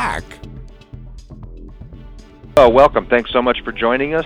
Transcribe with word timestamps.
Black. 0.00 0.24
Oh, 2.56 2.70
welcome. 2.70 3.04
Thanks 3.10 3.30
so 3.34 3.42
much 3.42 3.58
for 3.62 3.70
joining 3.70 4.14
us. 4.14 4.24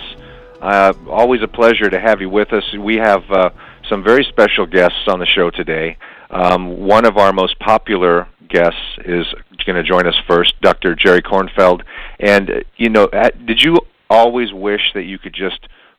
Uh, 0.63 0.93
always 1.11 1.43
a 1.43 1.49
pleasure 1.49 1.91
to 1.91 1.99
have 1.99 2.21
you 2.21 2.31
with 2.31 2.53
us. 2.53 2.63
We 2.79 2.95
have 2.95 3.29
uh, 3.29 3.51
some 3.91 4.05
very 4.05 4.23
special 4.23 4.67
guests 4.67 5.01
on 5.09 5.19
the 5.19 5.27
show 5.27 5.51
today. 5.51 5.97
Um, 6.31 6.87
one 6.87 7.05
of 7.05 7.17
our 7.17 7.33
most 7.33 7.59
popular 7.59 8.29
guests 8.49 8.79
is 9.05 9.27
going 9.67 9.75
to 9.75 9.83
join 9.83 10.07
us 10.07 10.15
first, 10.29 10.55
Dr. 10.61 10.95
Jerry 10.95 11.23
Kornfeld. 11.23 11.83
And, 12.21 12.51
uh, 12.51 12.55
you 12.77 12.89
know, 12.89 13.09
did 13.45 13.61
you 13.61 13.81
always 14.09 14.53
wish 14.53 14.93
that 14.95 15.03
you 15.03 15.19
could 15.19 15.35
just 15.35 15.59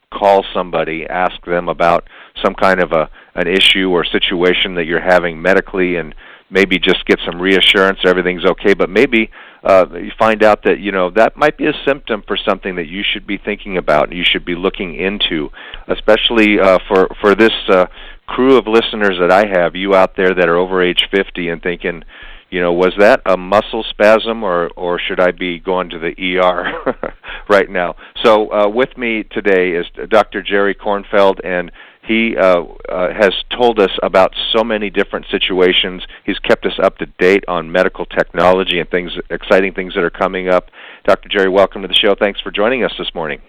call 0.09 0.45
somebody, 0.53 1.05
ask 1.05 1.43
them 1.43 1.67
about 1.67 2.07
some 2.41 2.53
kind 2.55 2.81
of 2.81 2.93
a 2.93 3.09
an 3.37 3.47
issue 3.47 3.89
or 3.89 4.05
situation 4.05 4.75
that 4.75 4.85
you're 4.85 5.01
having 5.01 5.41
medically 5.41 5.97
and 5.97 6.15
maybe 6.49 6.79
just 6.79 7.05
get 7.05 7.19
some 7.25 7.41
reassurance 7.41 7.99
everything's 8.05 8.45
okay, 8.45 8.73
but 8.73 8.89
maybe 8.89 9.29
uh, 9.65 9.87
you 9.93 10.11
find 10.17 10.43
out 10.43 10.63
that 10.63 10.79
you 10.79 10.91
know 10.91 11.09
that 11.09 11.35
might 11.35 11.57
be 11.57 11.65
a 11.65 11.73
symptom 11.85 12.23
for 12.27 12.37
something 12.37 12.75
that 12.75 12.87
you 12.87 13.03
should 13.03 13.25
be 13.25 13.37
thinking 13.37 13.77
about, 13.77 14.09
and 14.09 14.17
you 14.17 14.23
should 14.23 14.45
be 14.45 14.55
looking 14.55 14.95
into, 14.95 15.49
especially 15.87 16.59
uh, 16.59 16.77
for 16.87 17.09
for 17.19 17.33
this 17.33 17.53
uh, 17.69 17.87
crew 18.27 18.57
of 18.57 18.67
listeners 18.67 19.17
that 19.19 19.31
I 19.31 19.47
have, 19.47 19.75
you 19.75 19.95
out 19.95 20.15
there 20.15 20.33
that 20.33 20.47
are 20.47 20.57
over 20.57 20.83
age 20.83 21.07
50 21.11 21.49
and 21.49 21.61
thinking, 21.61 22.03
you 22.49 22.61
know, 22.61 22.73
was 22.73 22.93
that 22.99 23.21
a 23.25 23.37
muscle 23.37 23.83
spasm 23.89 24.43
or 24.43 24.69
or 24.75 24.99
should 24.99 25.19
I 25.19 25.31
be 25.31 25.59
going 25.59 25.89
to 25.89 25.99
the 25.99 26.37
ER 26.37 27.13
right 27.49 27.69
now? 27.69 27.95
So 28.23 28.51
uh, 28.51 28.69
with 28.69 28.95
me 28.97 29.23
today 29.23 29.71
is 29.71 29.85
Dr. 30.09 30.43
Jerry 30.43 30.75
Kornfeld 30.75 31.39
and 31.43 31.71
he 32.05 32.35
uh, 32.37 32.63
uh, 32.89 33.13
has 33.13 33.33
told 33.49 33.79
us 33.79 33.91
about 34.03 34.33
so 34.55 34.63
many 34.63 34.89
different 34.89 35.25
situations. 35.31 36.03
He's 36.23 36.39
kept 36.39 36.65
us 36.65 36.77
up 36.81 36.97
to 36.99 37.07
date 37.19 37.43
on 37.47 37.71
medical 37.71 38.05
technology 38.05 38.79
and 38.79 38.89
things, 38.89 39.11
exciting 39.29 39.73
things 39.73 39.95
that 39.95 40.03
are 40.03 40.11
coming 40.11 40.49
up. 40.49 40.69
Dr. 41.05 41.29
Jerry, 41.29 41.49
welcome 41.49 41.81
to 41.81 41.87
the 41.87 41.95
show. 41.95 42.15
Thanks 42.17 42.39
for 42.41 42.51
joining 42.51 42.83
us 42.83 42.93
this 42.97 43.09
morning. 43.15 43.41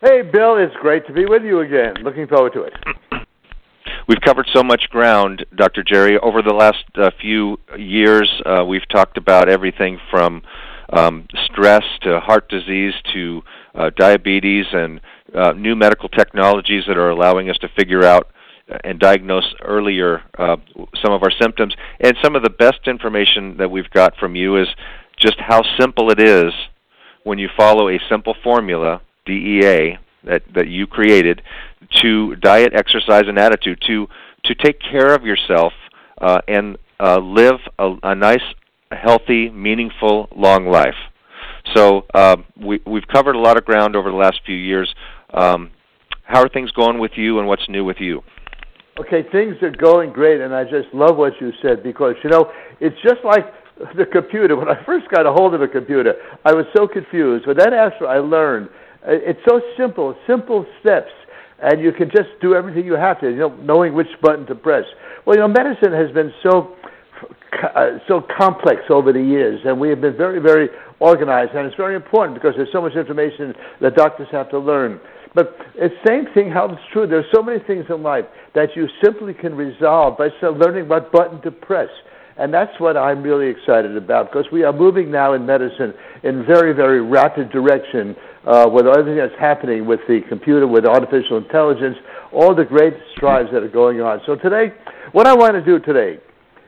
Hey, 0.00 0.22
Bill, 0.22 0.56
it's 0.56 0.74
great 0.80 1.06
to 1.06 1.12
be 1.12 1.24
with 1.24 1.44
you 1.44 1.60
again. 1.60 1.94
Looking 2.02 2.26
forward 2.26 2.52
to 2.54 2.64
it. 2.64 2.72
We've 4.08 4.20
covered 4.20 4.48
so 4.52 4.62
much 4.62 4.88
ground, 4.90 5.46
Dr. 5.54 5.82
Jerry. 5.82 6.18
Over 6.18 6.42
the 6.42 6.52
last 6.52 6.84
uh, 6.96 7.10
few 7.20 7.58
years, 7.78 8.30
uh, 8.44 8.64
we've 8.64 8.86
talked 8.90 9.16
about 9.16 9.48
everything 9.48 9.98
from 10.10 10.42
um, 10.92 11.26
stress 11.46 11.84
to 12.02 12.20
heart 12.20 12.48
disease 12.48 12.94
to 13.12 13.42
uh, 13.74 13.90
diabetes 13.96 14.66
and 14.72 15.00
uh, 15.34 15.52
new 15.52 15.74
medical 15.74 16.08
technologies 16.08 16.84
that 16.86 16.96
are 16.96 17.10
allowing 17.10 17.50
us 17.50 17.58
to 17.58 17.68
figure 17.76 18.04
out 18.04 18.28
and 18.82 18.98
diagnose 18.98 19.54
earlier 19.62 20.22
uh, 20.38 20.56
some 21.02 21.12
of 21.12 21.22
our 21.22 21.32
symptoms. 21.40 21.74
And 22.00 22.16
some 22.22 22.34
of 22.34 22.42
the 22.42 22.50
best 22.50 22.86
information 22.86 23.56
that 23.58 23.70
we've 23.70 23.90
got 23.90 24.16
from 24.16 24.36
you 24.36 24.56
is 24.56 24.68
just 25.18 25.36
how 25.38 25.62
simple 25.78 26.10
it 26.10 26.20
is 26.20 26.52
when 27.24 27.38
you 27.38 27.48
follow 27.56 27.88
a 27.88 27.98
simple 28.08 28.34
formula, 28.42 29.00
DEA, 29.26 29.98
that, 30.24 30.42
that 30.54 30.68
you 30.68 30.86
created, 30.86 31.42
to 32.02 32.36
diet, 32.36 32.72
exercise, 32.74 33.24
and 33.26 33.38
attitude, 33.38 33.82
to, 33.86 34.08
to 34.44 34.54
take 34.54 34.80
care 34.80 35.14
of 35.14 35.24
yourself 35.24 35.72
uh, 36.20 36.40
and 36.48 36.78
uh, 37.00 37.18
live 37.18 37.60
a, 37.78 37.94
a 38.02 38.14
nice, 38.14 38.42
healthy, 38.94 39.50
meaningful, 39.50 40.28
long 40.34 40.66
life. 40.66 40.94
So 41.74 42.04
uh, 42.12 42.36
we, 42.60 42.80
we've 42.86 43.06
covered 43.06 43.36
a 43.36 43.38
lot 43.38 43.56
of 43.56 43.64
ground 43.64 43.96
over 43.96 44.10
the 44.10 44.16
last 44.16 44.40
few 44.44 44.56
years. 44.56 44.94
Um, 45.32 45.70
how 46.24 46.42
are 46.42 46.48
things 46.48 46.70
going 46.72 46.98
with 46.98 47.12
you, 47.16 47.38
and 47.38 47.48
what's 47.48 47.68
new 47.68 47.84
with 47.84 47.98
you? 48.00 48.22
Okay, 48.98 49.24
things 49.32 49.56
are 49.62 49.70
going 49.70 50.12
great, 50.12 50.40
and 50.40 50.54
I 50.54 50.64
just 50.64 50.92
love 50.92 51.16
what 51.16 51.32
you 51.40 51.52
said 51.60 51.82
because 51.82 52.14
you 52.22 52.30
know 52.30 52.50
it's 52.80 52.96
just 53.02 53.24
like 53.24 53.44
the 53.96 54.06
computer. 54.06 54.56
When 54.56 54.68
I 54.68 54.84
first 54.84 55.08
got 55.10 55.26
a 55.26 55.32
hold 55.32 55.52
of 55.52 55.62
a 55.62 55.68
computer, 55.68 56.14
I 56.44 56.52
was 56.52 56.64
so 56.76 56.86
confused. 56.86 57.44
But 57.44 57.58
then 57.58 57.74
after 57.74 58.06
I 58.06 58.18
learned, 58.18 58.68
uh, 59.02 59.10
it's 59.10 59.40
so 59.48 59.60
simple, 59.76 60.14
simple 60.28 60.64
steps, 60.80 61.10
and 61.60 61.80
you 61.80 61.90
can 61.90 62.08
just 62.08 62.28
do 62.40 62.54
everything 62.54 62.84
you 62.84 62.94
have 62.94 63.20
to. 63.20 63.30
You 63.30 63.36
know, 63.36 63.56
knowing 63.56 63.94
which 63.94 64.06
button 64.22 64.46
to 64.46 64.54
press. 64.54 64.84
Well, 65.26 65.36
you 65.36 65.42
know, 65.42 65.48
medicine 65.48 65.92
has 65.92 66.12
been 66.12 66.32
so 66.42 66.76
uh, 67.74 67.98
so 68.08 68.22
complex 68.36 68.82
over 68.90 69.12
the 69.12 69.22
years, 69.22 69.60
and 69.64 69.78
we 69.78 69.88
have 69.88 70.00
been 70.00 70.16
very, 70.16 70.40
very 70.40 70.68
organized, 71.00 71.52
and 71.54 71.66
it's 71.66 71.76
very 71.76 71.94
important 71.94 72.34
because 72.34 72.54
there's 72.56 72.72
so 72.72 72.80
much 72.80 72.94
information 72.94 73.54
that 73.80 73.94
doctors 73.94 74.28
have 74.32 74.50
to 74.50 74.58
learn. 74.58 75.00
But 75.34 75.56
the 75.74 75.90
same 76.06 76.26
thing 76.32 76.50
holds 76.52 76.78
true. 76.92 77.06
There's 77.06 77.26
so 77.34 77.42
many 77.42 77.58
things 77.66 77.86
in 77.88 78.02
life 78.02 78.24
that 78.54 78.76
you 78.76 78.86
simply 79.02 79.34
can 79.34 79.54
resolve 79.56 80.16
by 80.16 80.28
learning 80.42 80.88
what 80.88 81.10
button 81.10 81.42
to 81.42 81.50
press. 81.50 81.88
And 82.36 82.52
that's 82.52 82.78
what 82.80 82.96
I'm 82.96 83.22
really 83.22 83.48
excited 83.48 83.96
about 83.96 84.32
because 84.32 84.46
we 84.50 84.64
are 84.64 84.72
moving 84.72 85.10
now 85.10 85.34
in 85.34 85.46
medicine 85.46 85.94
in 86.24 86.44
very, 86.44 86.72
very 86.72 87.00
rapid 87.00 87.50
direction 87.50 88.16
uh, 88.44 88.68
with 88.70 88.86
everything 88.86 89.16
that's 89.16 89.38
happening 89.38 89.86
with 89.86 90.00
the 90.08 90.20
computer, 90.28 90.66
with 90.66 90.84
artificial 90.84 91.36
intelligence, 91.36 91.96
all 92.32 92.54
the 92.54 92.64
great 92.64 92.94
strides 93.16 93.48
that 93.52 93.62
are 93.62 93.68
going 93.68 94.00
on. 94.00 94.20
So 94.26 94.34
today, 94.34 94.74
what 95.12 95.26
I 95.26 95.34
want 95.34 95.54
to 95.54 95.64
do 95.64 95.78
today 95.78 96.20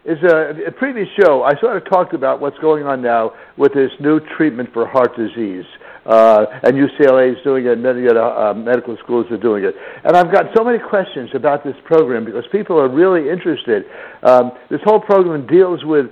is 0.06 0.22
a, 0.22 0.68
a 0.68 0.72
previous 0.72 1.08
show 1.20 1.42
I 1.42 1.58
sort 1.60 1.76
of 1.76 1.84
talked 1.90 2.14
about 2.14 2.40
what's 2.40 2.58
going 2.58 2.84
on 2.86 3.02
now 3.02 3.32
with 3.56 3.74
this 3.74 3.90
new 4.00 4.20
treatment 4.36 4.72
for 4.72 4.86
heart 4.86 5.16
disease. 5.16 5.64
Uh, 6.06 6.46
and 6.62 6.74
UCLA 6.74 7.32
is 7.32 7.42
doing 7.42 7.66
it, 7.66 7.72
and 7.72 7.82
many 7.82 8.06
other 8.06 8.22
uh, 8.22 8.54
medical 8.54 8.96
schools 9.02 9.26
are 9.32 9.36
doing 9.36 9.64
it. 9.64 9.74
And 10.04 10.16
I've 10.16 10.32
got 10.32 10.46
so 10.56 10.62
many 10.62 10.78
questions 10.78 11.30
about 11.34 11.64
this 11.64 11.74
program 11.84 12.24
because 12.24 12.44
people 12.52 12.78
are 12.78 12.88
really 12.88 13.28
interested. 13.28 13.82
Um, 14.22 14.52
this 14.70 14.78
whole 14.84 15.00
program 15.00 15.48
deals 15.48 15.84
with 15.84 16.06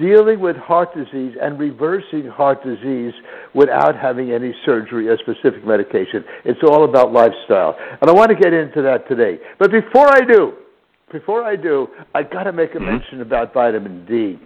dealing 0.00 0.40
with 0.40 0.56
heart 0.56 0.88
disease 0.96 1.36
and 1.40 1.60
reversing 1.60 2.26
heart 2.26 2.64
disease 2.64 3.14
without 3.54 3.94
having 3.96 4.32
any 4.32 4.52
surgery 4.66 5.06
or 5.06 5.16
specific 5.18 5.64
medication. 5.64 6.24
It's 6.44 6.58
all 6.64 6.82
about 6.82 7.12
lifestyle. 7.12 7.76
And 8.00 8.10
I 8.10 8.12
want 8.12 8.30
to 8.30 8.36
get 8.36 8.52
into 8.52 8.82
that 8.82 9.06
today. 9.08 9.38
But 9.60 9.70
before 9.70 10.10
I 10.10 10.22
do, 10.26 10.54
before 11.14 11.44
I 11.44 11.54
do, 11.54 11.86
I 12.12 12.24
got 12.24 12.42
to 12.42 12.52
make 12.52 12.74
a 12.74 12.78
mm-hmm. 12.78 12.98
mention 12.98 13.20
about 13.22 13.54
vitamin 13.54 14.04
D. 14.04 14.36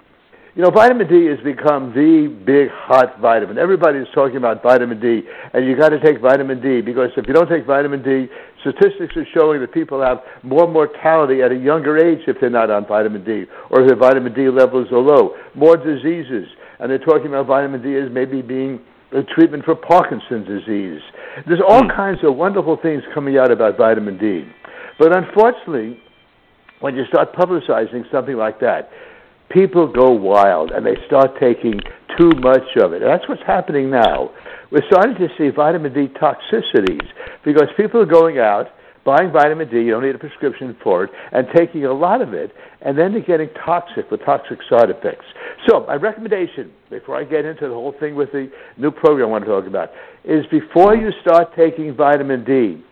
You 0.54 0.62
know, 0.62 0.70
vitamin 0.70 1.08
D 1.08 1.24
has 1.26 1.38
become 1.40 1.94
the 1.94 2.28
big 2.44 2.68
hot 2.68 3.18
vitamin. 3.20 3.56
Everybody 3.56 4.00
is 4.00 4.08
talking 4.14 4.36
about 4.36 4.62
vitamin 4.62 5.00
D, 5.00 5.22
and 5.54 5.64
you 5.64 5.76
got 5.76 5.90
to 5.90 6.00
take 6.00 6.20
vitamin 6.20 6.60
D 6.60 6.82
because 6.82 7.08
if 7.16 7.26
you 7.26 7.32
don't 7.32 7.48
take 7.48 7.64
vitamin 7.64 8.02
D, 8.02 8.28
statistics 8.60 9.16
are 9.16 9.26
showing 9.32 9.60
that 9.62 9.72
people 9.72 10.02
have 10.02 10.18
more 10.42 10.68
mortality 10.68 11.40
at 11.40 11.52
a 11.52 11.56
younger 11.56 11.96
age 11.96 12.20
if 12.26 12.36
they're 12.38 12.50
not 12.50 12.70
on 12.70 12.86
vitamin 12.86 13.24
D, 13.24 13.44
or 13.70 13.80
if 13.80 13.88
their 13.88 13.96
vitamin 13.96 14.34
D 14.34 14.50
levels 14.50 14.88
are 14.92 14.98
low. 14.98 15.36
More 15.54 15.76
diseases, 15.76 16.48
and 16.80 16.90
they're 16.90 16.98
talking 16.98 17.28
about 17.28 17.46
vitamin 17.46 17.82
D 17.82 17.96
as 17.96 18.12
maybe 18.12 18.42
being 18.42 18.78
a 19.12 19.22
treatment 19.22 19.64
for 19.64 19.74
Parkinson's 19.74 20.46
disease. 20.46 21.00
There's 21.46 21.62
all 21.66 21.82
mm. 21.82 21.96
kinds 21.96 22.18
of 22.24 22.36
wonderful 22.36 22.76
things 22.82 23.02
coming 23.14 23.38
out 23.38 23.50
about 23.50 23.78
vitamin 23.78 24.18
D, 24.18 24.44
but 24.98 25.16
unfortunately, 25.16 26.02
when 26.80 26.96
you 26.96 27.04
start 27.06 27.32
publicizing 27.32 28.10
something 28.10 28.36
like 28.36 28.60
that, 28.60 28.90
people 29.50 29.90
go 29.90 30.10
wild 30.10 30.70
and 30.70 30.84
they 30.86 30.96
start 31.06 31.32
taking 31.40 31.80
too 32.18 32.30
much 32.38 32.76
of 32.76 32.92
it. 32.92 33.02
And 33.02 33.10
that's 33.10 33.28
what's 33.28 33.42
happening 33.46 33.90
now. 33.90 34.30
We're 34.70 34.86
starting 34.86 35.16
to 35.16 35.28
see 35.38 35.48
vitamin 35.48 35.94
D 35.94 36.08
toxicities 36.20 37.06
because 37.44 37.68
people 37.76 38.00
are 38.00 38.06
going 38.06 38.38
out 38.38 38.68
buying 39.08 39.32
vitamin 39.32 39.70
D, 39.70 39.80
you 39.80 39.92
don't 39.92 40.04
need 40.04 40.14
a 40.14 40.18
prescription 40.18 40.76
for 40.84 41.04
it, 41.04 41.10
and 41.32 41.46
taking 41.56 41.86
a 41.86 41.92
lot 41.94 42.20
of 42.20 42.34
it, 42.34 42.52
and 42.82 42.98
then 42.98 43.12
they're 43.12 43.22
getting 43.22 43.48
toxic 43.64 44.10
with 44.10 44.20
toxic 44.20 44.58
side 44.68 44.90
effects. 44.90 45.24
So, 45.66 45.86
my 45.86 45.94
recommendation, 45.94 46.70
before 46.90 47.16
I 47.16 47.24
get 47.24 47.46
into 47.46 47.68
the 47.68 47.74
whole 47.74 47.94
thing 47.98 48.16
with 48.16 48.32
the 48.32 48.50
new 48.76 48.90
program 48.90 49.28
I 49.28 49.32
want 49.32 49.44
to 49.46 49.50
talk 49.50 49.66
about, 49.66 49.88
is 50.24 50.44
before 50.50 50.94
you 50.94 51.10
start 51.22 51.56
taking 51.56 51.96
vitamin 51.96 52.44
D, 52.44 52.84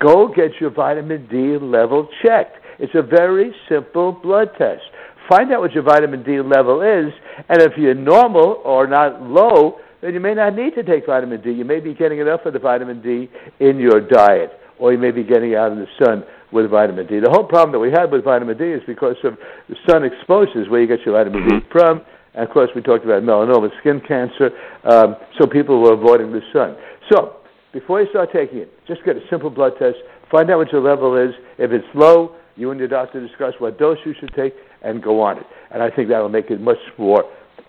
go 0.00 0.26
get 0.26 0.50
your 0.60 0.70
vitamin 0.70 1.28
D 1.28 1.64
level 1.64 2.08
checked. 2.24 2.56
It's 2.78 2.94
a 2.94 3.02
very 3.02 3.54
simple 3.68 4.12
blood 4.12 4.50
test. 4.58 4.82
Find 5.28 5.52
out 5.52 5.60
what 5.60 5.72
your 5.72 5.84
vitamin 5.84 6.22
D 6.22 6.40
level 6.40 6.82
is, 6.82 7.12
and 7.48 7.62
if 7.62 7.72
you're 7.76 7.94
normal 7.94 8.60
or 8.64 8.86
not 8.86 9.22
low, 9.22 9.78
then 10.00 10.14
you 10.14 10.20
may 10.20 10.34
not 10.34 10.54
need 10.54 10.74
to 10.74 10.82
take 10.82 11.06
vitamin 11.06 11.40
D. 11.40 11.52
You 11.52 11.64
may 11.64 11.80
be 11.80 11.94
getting 11.94 12.18
enough 12.18 12.40
of 12.44 12.52
the 12.52 12.58
vitamin 12.58 13.00
D 13.02 13.30
in 13.60 13.78
your 13.78 14.00
diet, 14.00 14.50
or 14.78 14.92
you 14.92 14.98
may 14.98 15.12
be 15.12 15.22
getting 15.22 15.54
out 15.54 15.70
in 15.72 15.78
the 15.78 15.86
sun 16.02 16.24
with 16.50 16.70
vitamin 16.70 17.06
D. 17.06 17.20
The 17.20 17.30
whole 17.30 17.44
problem 17.44 17.72
that 17.72 17.78
we 17.78 17.90
have 17.92 18.10
with 18.10 18.24
vitamin 18.24 18.58
D 18.58 18.64
is 18.64 18.82
because 18.86 19.16
of 19.24 19.38
the 19.68 19.76
sun 19.88 20.04
exposures 20.04 20.68
where 20.68 20.80
you 20.80 20.88
get 20.88 21.06
your 21.06 21.14
vitamin 21.14 21.48
D 21.48 21.66
from, 21.70 22.02
And 22.34 22.44
of 22.44 22.50
course, 22.50 22.70
we 22.74 22.82
talked 22.82 23.04
about 23.04 23.22
melanoma, 23.22 23.70
skin 23.80 24.00
cancer, 24.06 24.50
um, 24.84 25.16
so 25.38 25.46
people 25.46 25.80
were 25.80 25.94
avoiding 25.94 26.32
the 26.32 26.40
sun. 26.52 26.76
So, 27.10 27.36
before 27.72 28.02
you 28.02 28.08
start 28.10 28.30
taking 28.32 28.58
it, 28.58 28.72
just 28.86 29.04
get 29.04 29.16
a 29.16 29.20
simple 29.30 29.50
blood 29.50 29.72
test, 29.78 29.96
find 30.30 30.50
out 30.50 30.58
what 30.58 30.72
your 30.72 30.82
level 30.82 31.16
is. 31.16 31.34
If 31.58 31.72
it's 31.72 31.86
low, 31.94 32.36
you 32.56 32.70
and 32.70 32.78
your 32.78 32.88
doctor 32.88 33.26
discuss 33.26 33.54
what 33.58 33.78
dose 33.78 33.98
you 34.04 34.14
should 34.18 34.32
take 34.34 34.54
and 34.82 35.02
go 35.02 35.20
on 35.20 35.38
it. 35.38 35.46
And 35.70 35.82
I 35.82 35.90
think 35.90 36.08
that 36.08 36.18
will 36.18 36.28
make 36.28 36.50
it 36.50 36.60
much 36.60 36.78
more 36.98 37.24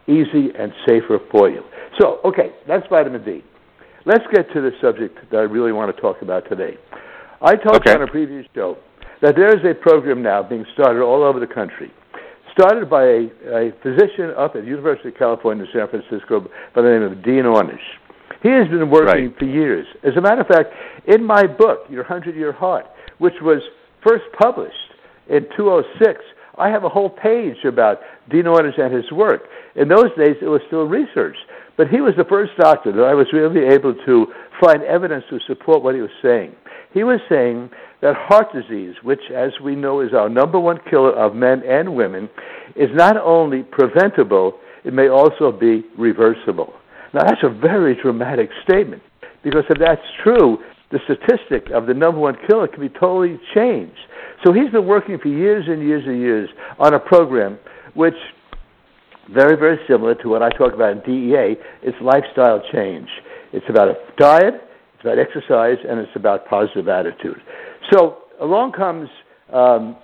easy 0.07 0.50
and 0.57 0.74
safer 0.85 1.19
for 1.31 1.50
you. 1.50 1.63
So, 2.00 2.19
okay, 2.25 2.51
that's 2.68 2.85
vitamin 2.89 3.24
D. 3.24 3.44
Let's 4.06 4.24
get 4.33 4.51
to 4.53 4.62
the 4.62 4.71
subject 4.81 5.18
that 5.31 5.38
I 5.38 5.44
really 5.44 5.71
want 5.71 5.95
to 5.95 6.01
talk 6.01 6.21
about 6.21 6.50
today. 6.50 6.75
I 7.41 7.56
talked 7.56 7.88
okay. 7.88 7.94
on 7.94 8.01
a 8.01 8.07
previous 8.07 8.45
show 8.53 8.77
that 9.21 9.35
there 9.35 9.50
is 9.50 9.63
a 9.63 9.74
program 9.74 10.21
now 10.21 10.44
being 10.44 10.65
started 10.74 11.01
all 11.01 11.24
over 11.24 11.39
the 11.39 11.47
country, 11.47 11.91
started 12.51 12.89
by 12.89 13.03
a, 13.03 13.29
a 13.47 13.71
physician 13.81 14.31
up 14.38 14.56
at 14.56 14.63
the 14.63 14.68
University 14.68 15.09
of 15.09 15.15
California, 15.15 15.65
San 15.71 15.88
Francisco, 15.88 16.50
by 16.75 16.81
the 16.81 16.89
name 16.89 17.03
of 17.03 17.24
Dean 17.24 17.44
Ornish. 17.44 17.77
He 18.41 18.50
has 18.50 18.68
been 18.68 18.89
working 18.89 19.27
right. 19.27 19.39
for 19.39 19.45
years. 19.45 19.88
As 20.03 20.18
a 20.18 20.21
matter 20.21 20.41
of 20.41 20.47
fact, 20.47 20.69
in 21.07 21.24
my 21.24 21.47
book, 21.47 21.86
Your 21.89 22.03
Hundred 22.03 22.36
Year 22.36 22.51
Heart, 22.51 22.86
which 23.19 23.36
was 23.41 23.62
first 24.05 24.23
published 24.39 24.75
in 25.29 25.45
206, 25.55 26.21
I 26.57 26.69
have 26.69 26.83
a 26.83 26.89
whole 26.89 27.09
page 27.09 27.57
about 27.65 28.00
Dean 28.29 28.44
Ornish 28.44 28.79
and 28.79 28.94
his 28.94 29.11
work. 29.11 29.44
In 29.75 29.88
those 29.88 30.09
days, 30.17 30.35
it 30.41 30.47
was 30.47 30.61
still 30.67 30.83
research. 30.83 31.35
But 31.77 31.88
he 31.88 32.01
was 32.01 32.13
the 32.15 32.25
first 32.25 32.51
doctor 32.59 32.91
that 32.91 33.03
I 33.03 33.15
was 33.15 33.27
really 33.33 33.65
able 33.73 33.95
to 34.05 34.27
find 34.61 34.83
evidence 34.83 35.23
to 35.31 35.39
support 35.47 35.81
what 35.81 35.95
he 35.95 36.01
was 36.01 36.11
saying. 36.21 36.55
He 36.94 37.03
was 37.03 37.19
saying 37.27 37.71
that 38.01 38.15
heart 38.15 38.53
disease, 38.53 38.94
which, 39.01 39.21
as 39.35 39.51
we 39.63 39.75
know, 39.75 40.01
is 40.01 40.13
our 40.13 40.29
number 40.29 40.59
one 40.59 40.77
killer 40.89 41.11
of 41.13 41.33
men 41.33 41.63
and 41.67 41.95
women, 41.95 42.29
is 42.75 42.89
not 42.94 43.17
only 43.17 43.63
preventable, 43.63 44.59
it 44.83 44.94
may 44.94 45.09
also 45.09 45.51
be 45.51 45.83
reversible. 45.97 46.73
Now, 47.13 47.23
that's 47.23 47.41
a 47.44 47.50
very 47.50 47.95
dramatic 48.00 48.50
statement 48.63 49.01
because 49.44 49.63
if 49.69 49.79
that's 49.79 50.01
true, 50.23 50.59
the 50.93 50.99
statistic 51.05 51.71
of 51.71 51.87
the 51.87 51.93
number 51.93 52.19
one 52.19 52.37
killer 52.47 52.67
can 52.67 52.79
be 52.79 52.87
totally 52.87 53.39
changed. 53.55 53.97
So 54.45 54.53
he's 54.53 54.69
been 54.69 54.85
working 54.85 55.17
for 55.17 55.27
years 55.27 55.65
and 55.67 55.81
years 55.81 56.03
and 56.05 56.21
years 56.21 56.49
on 56.77 56.93
a 56.93 56.99
program 56.99 57.57
which 57.95 58.13
very, 59.33 59.55
very 59.57 59.79
similar 59.87 60.13
to 60.15 60.29
what 60.29 60.43
I 60.43 60.49
talk 60.49 60.73
about 60.73 60.91
in 60.91 60.99
DEA. 60.99 61.55
It's 61.81 61.97
lifestyle 62.01 62.61
change. 62.71 63.07
It's 63.53 63.65
about 63.69 63.87
a 63.87 63.95
diet, 64.17 64.55
it's 64.93 65.01
about 65.01 65.17
exercise, 65.17 65.77
and 65.87 65.99
it's 65.99 66.15
about 66.15 66.47
positive 66.47 66.87
attitude. 66.87 67.41
So 67.91 68.19
along 68.39 68.73
comes 68.73 69.09
um, 69.51 69.95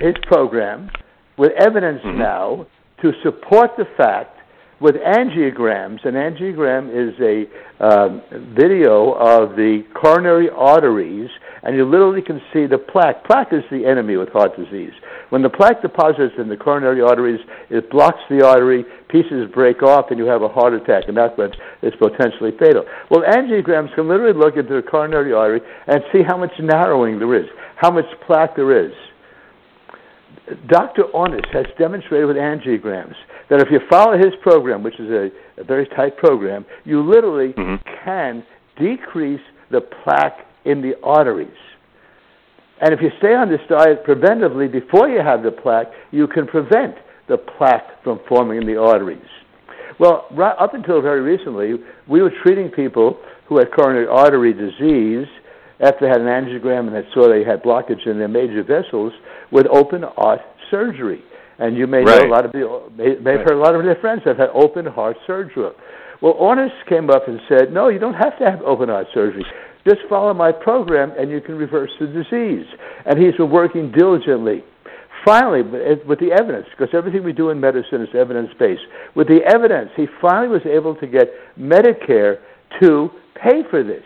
his 0.00 0.14
program 0.22 0.90
with 1.36 1.52
evidence 1.58 2.00
mm-hmm. 2.04 2.18
now 2.18 2.66
to 3.02 3.12
support 3.22 3.72
the 3.76 3.84
fact 3.96 4.37
with 4.80 4.94
angiograms. 4.96 6.04
An 6.04 6.14
angiogram 6.14 6.88
is 6.88 7.14
a 7.20 7.84
um, 7.84 8.22
video 8.54 9.12
of 9.12 9.56
the 9.56 9.84
coronary 9.94 10.48
arteries, 10.50 11.30
and 11.62 11.76
you 11.76 11.84
literally 11.84 12.22
can 12.22 12.40
see 12.52 12.66
the 12.66 12.78
plaque. 12.78 13.24
Plaque 13.24 13.52
is 13.52 13.64
the 13.70 13.84
enemy 13.86 14.16
with 14.16 14.28
heart 14.30 14.56
disease. 14.56 14.92
When 15.30 15.42
the 15.42 15.50
plaque 15.50 15.82
deposits 15.82 16.34
in 16.38 16.48
the 16.48 16.56
coronary 16.56 17.02
arteries, 17.02 17.40
it 17.70 17.90
blocks 17.90 18.20
the 18.30 18.44
artery, 18.44 18.84
pieces 19.08 19.50
break 19.52 19.82
off, 19.82 20.06
and 20.10 20.18
you 20.18 20.24
have 20.26 20.42
a 20.42 20.48
heart 20.48 20.72
attack, 20.72 21.04
and 21.08 21.16
that's 21.16 21.36
what 21.36 21.56
is 21.82 21.92
potentially 21.98 22.52
fatal. 22.58 22.84
Well, 23.10 23.22
angiograms 23.22 23.94
can 23.94 24.08
literally 24.08 24.38
look 24.38 24.56
into 24.56 24.74
the 24.74 24.82
coronary 24.82 25.32
artery 25.32 25.60
and 25.86 26.00
see 26.12 26.22
how 26.22 26.36
much 26.36 26.52
narrowing 26.60 27.18
there 27.18 27.34
is, 27.34 27.46
how 27.76 27.90
much 27.90 28.06
plaque 28.26 28.56
there 28.56 28.86
is. 28.86 28.92
Dr. 30.68 31.04
Ornish 31.14 31.48
has 31.52 31.66
demonstrated 31.78 32.26
with 32.26 32.36
angiograms 32.36 33.14
that 33.50 33.60
if 33.60 33.68
you 33.70 33.80
follow 33.90 34.16
his 34.16 34.34
program, 34.42 34.82
which 34.82 34.98
is 35.00 35.10
a, 35.10 35.30
a 35.60 35.64
very 35.64 35.86
tight 35.88 36.16
program, 36.16 36.64
you 36.84 37.02
literally 37.02 37.52
mm-hmm. 37.52 37.76
can 38.04 38.44
decrease 38.78 39.40
the 39.70 39.80
plaque 39.80 40.46
in 40.64 40.82
the 40.82 40.94
arteries. 41.02 41.48
And 42.80 42.92
if 42.92 43.00
you 43.02 43.10
stay 43.18 43.34
on 43.34 43.48
this 43.48 43.60
diet 43.68 44.04
preventively 44.06 44.70
before 44.70 45.08
you 45.08 45.20
have 45.20 45.42
the 45.42 45.50
plaque, 45.50 45.88
you 46.10 46.26
can 46.28 46.46
prevent 46.46 46.94
the 47.28 47.36
plaque 47.36 48.02
from 48.04 48.20
forming 48.28 48.62
in 48.62 48.66
the 48.66 48.76
arteries. 48.76 49.18
Well, 49.98 50.26
right 50.30 50.54
up 50.58 50.74
until 50.74 51.02
very 51.02 51.20
recently, 51.20 51.74
we 52.06 52.22
were 52.22 52.32
treating 52.42 52.68
people 52.70 53.18
who 53.48 53.58
had 53.58 53.72
coronary 53.72 54.06
artery 54.06 54.52
disease 54.52 55.26
after 55.80 56.06
they 56.06 56.08
had 56.08 56.20
an 56.20 56.26
angiogram 56.26 56.86
and 56.86 56.94
they 56.94 57.08
saw 57.14 57.28
they 57.28 57.44
had 57.44 57.62
blockage 57.62 58.06
in 58.06 58.18
their 58.18 58.28
major 58.28 58.62
vessels 58.62 59.12
with 59.50 59.66
open 59.66 60.02
heart 60.02 60.40
surgery. 60.70 61.22
And 61.58 61.76
you 61.76 61.86
may 61.86 61.98
right. 61.98 62.22
know 62.22 62.26
a 62.26 62.34
lot 62.34 62.44
of 62.44 62.52
people, 62.52 62.90
may, 62.96 63.16
may 63.16 63.32
have 63.32 63.42
heard 63.42 63.58
a 63.58 63.62
lot 63.62 63.74
of 63.74 63.82
their 63.84 63.96
friends 63.96 64.22
have 64.24 64.38
had 64.38 64.50
open 64.54 64.86
heart 64.86 65.16
surgery. 65.26 65.70
Well, 66.20 66.34
Ornish 66.34 66.74
came 66.88 67.10
up 67.10 67.28
and 67.28 67.40
said, 67.48 67.72
no, 67.72 67.88
you 67.88 67.98
don't 67.98 68.14
have 68.14 68.38
to 68.38 68.44
have 68.50 68.60
open 68.62 68.88
heart 68.88 69.06
surgery. 69.14 69.44
Just 69.86 70.00
follow 70.08 70.34
my 70.34 70.52
program 70.52 71.12
and 71.18 71.30
you 71.30 71.40
can 71.40 71.56
reverse 71.56 71.90
the 72.00 72.06
disease. 72.06 72.66
And 73.06 73.18
he's 73.18 73.34
been 73.36 73.50
working 73.50 73.92
diligently. 73.96 74.64
Finally, 75.24 75.62
with 75.62 76.20
eh, 76.20 76.26
the 76.26 76.32
evidence, 76.32 76.66
because 76.70 76.94
everything 76.94 77.24
we 77.24 77.32
do 77.32 77.50
in 77.50 77.60
medicine 77.60 78.02
is 78.02 78.08
evidence 78.14 78.50
based, 78.58 78.82
with 79.14 79.26
the 79.26 79.40
evidence, 79.46 79.90
he 79.96 80.06
finally 80.20 80.48
was 80.48 80.62
able 80.64 80.94
to 80.94 81.06
get 81.06 81.28
Medicare 81.58 82.38
to 82.80 83.10
pay 83.34 83.62
for 83.70 83.82
this. 83.82 84.04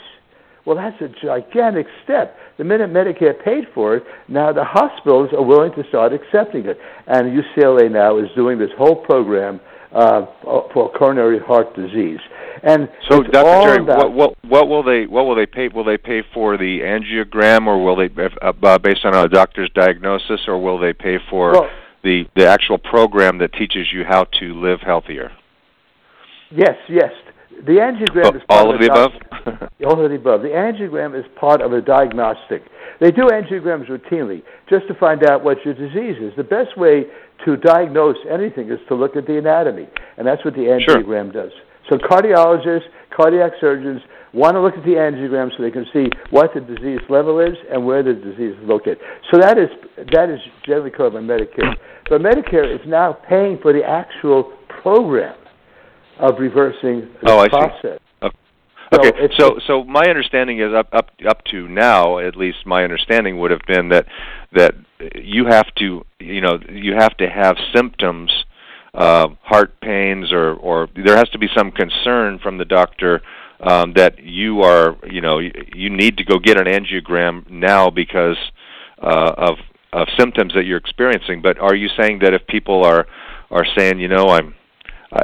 Well, 0.65 0.77
that's 0.77 1.01
a 1.01 1.09
gigantic 1.25 1.87
step. 2.05 2.37
The 2.57 2.65
minute 2.65 2.91
Medicare 2.93 3.43
paid 3.45 3.65
for 3.75 3.97
it, 3.97 4.05
now 4.29 4.53
the 4.53 4.65
hospitals 4.65 5.31
are 5.33 5.43
willing 5.43 5.73
to 5.73 5.83
start 5.89 6.13
accepting 6.13 6.67
it. 6.67 6.79
And 7.07 7.37
UCLA 7.37 7.91
now 7.91 8.19
is 8.19 8.29
doing 8.37 8.59
this 8.59 8.71
whole 8.79 8.97
program 8.97 9.61
uh, 9.93 10.27
for 10.43 10.91
coronary 10.93 11.41
heart 11.41 11.75
disease. 11.75 12.21
And 12.63 12.89
so, 13.09 13.23
Dr. 13.23 13.43
Terry, 13.43 13.83
what, 13.83 14.13
what, 14.13 14.35
what 14.45 14.69
will 14.69 14.83
they 14.83 15.07
what 15.07 15.25
will 15.25 15.35
they 15.35 15.47
pay? 15.47 15.69
Will 15.69 15.85
they 15.85 15.99
pay 15.99 16.23
for 16.33 16.57
the 16.57 16.81
angiogram, 16.81 17.67
or 17.67 17.83
will 17.83 17.97
they 17.97 18.09
uh, 18.23 18.53
uh, 18.63 18.79
based 18.79 19.05
on 19.05 19.15
a 19.15 19.29
doctor's 19.29 19.71
diagnosis, 19.75 20.43
or 20.47 20.63
will 20.63 20.79
they 20.79 20.93
pay 20.93 21.19
for 21.29 21.53
well, 21.53 21.71
the 22.05 22.25
the 22.37 22.47
actual 22.47 22.79
program 22.79 23.39
that 23.39 23.53
teaches 23.55 23.89
you 23.93 24.05
how 24.05 24.25
to 24.39 24.61
live 24.61 24.81
healthier? 24.81 25.33
Yes, 26.51 26.77
yes. 26.89 27.11
The 27.65 27.79
angiogram 27.79 28.35
is 28.35 28.43
all 28.49 28.75
of 28.75 28.81
the 28.81 28.87
above. 28.87 29.13
all 29.87 30.05
of 30.05 30.11
the 30.11 30.17
above. 30.17 30.43
The 30.43 30.49
angiogram 30.49 31.19
is 31.19 31.25
part 31.39 31.61
of 31.61 31.73
a 31.73 31.81
diagnostic. 31.81 32.65
They 33.01 33.13
do 33.13 33.29
angiograms 33.29 33.89
routinely 33.89 34.43
just 34.69 34.89
to 34.89 34.95
find 34.95 35.25
out 35.25 35.45
what 35.45 35.65
your 35.65 35.75
disease 35.75 36.17
is. 36.21 36.33
The 36.37 36.45
best 36.45 36.77
way 36.77 37.07
to 37.45 37.57
diagnose 37.57 38.17
anything 38.29 38.69
is 38.71 38.81
to 38.89 38.97
look 38.97 39.15
at 39.15 39.27
the 39.27 39.39
anatomy, 39.39 39.89
and 40.17 40.27
that's 40.27 40.45
what 40.45 40.55
the 40.55 40.75
angiogram 40.75 41.33
sure. 41.33 41.45
does. 41.45 41.53
So 41.89 41.99
cardiologists, 41.99 42.87
cardiac 43.17 43.53
surgeons 43.61 44.03
want 44.33 44.55
to 44.55 44.61
look 44.61 44.75
at 44.75 44.85
the 44.85 44.95
angiogram 44.99 45.51
so 45.57 45.63
they 45.63 45.71
can 45.71 45.87
see 45.93 46.09
what 46.31 46.55
the 46.55 46.61
disease 46.61 47.01
level 47.09 47.39
is 47.39 47.55
and 47.71 47.85
where 47.85 48.03
the 48.03 48.15
disease 48.15 48.57
is 48.61 48.69
located. 48.69 48.99
So 49.31 49.39
that 49.39 49.59
is 49.59 49.69
that 50.13 50.31
is 50.31 50.41
generally 50.65 50.91
covered 50.91 51.13
by 51.13 51.21
Medicare. 51.21 51.77
But 52.09 52.23
Medicare 52.23 52.75
is 52.75 52.81
now 52.87 53.13
paying 53.13 53.59
for 53.61 53.73
the 53.73 53.85
actual 53.85 54.53
program 54.69 55.37
of 56.23 56.39
reversing 56.39 57.09
the 57.23 57.31
oh, 57.31 57.49
process. 57.49 57.99
Okay, 58.95 59.11
so, 59.39 59.55
so 59.55 59.61
so 59.67 59.85
my 59.85 60.05
understanding 60.05 60.61
is 60.61 60.75
up 60.75 60.89
up 60.93 61.11
up 61.27 61.45
to 61.47 61.67
now, 61.67 62.19
at 62.19 62.37
least 62.37 62.67
my 62.67 62.85
understanding 62.85 63.39
would 63.39 63.51
have 63.51 63.63
been 63.67 63.89
that 63.89 64.07
that 64.53 64.75
you 65.15 65.47
have 65.47 65.67
to 65.77 66.05
you 66.21 66.41
know 66.43 66.59
you 66.71 66.95
have 66.95 67.17
to 67.17 67.29
have 67.29 67.57
symptoms, 67.75 68.31
uh, 68.93 69.29
heart 69.43 69.81
pains, 69.81 70.31
or 70.31 70.55
or 70.55 70.89
there 70.95 71.17
has 71.17 71.29
to 71.31 71.39
be 71.39 71.49
some 71.57 71.71
concern 71.71 72.39
from 72.39 72.59
the 72.59 72.67
doctor 72.67 73.23
um, 73.61 73.95
that 73.95 74.19
you 74.19 74.61
are 74.61 74.97
you 75.11 75.23
know 75.23 75.39
you, 75.39 75.53
you 75.75 75.89
need 75.89 76.19
to 76.19 76.25
go 76.25 76.39
get 76.39 76.59
an 76.59 76.67
angiogram 76.67 77.49
now 77.51 77.89
because 77.89 78.37
uh, 79.03 79.33
of 79.39 79.55
of 79.95 80.07
symptoms 80.19 80.53
that 80.55 80.65
you're 80.65 80.77
experiencing. 80.77 81.41
But 81.41 81.59
are 81.59 81.75
you 81.75 81.89
saying 81.99 82.19
that 82.23 82.35
if 82.35 82.47
people 82.47 82.85
are 82.85 83.07
are 83.51 83.67
saying 83.75 84.01
you 84.01 84.09
know 84.09 84.27
I'm 84.29 84.55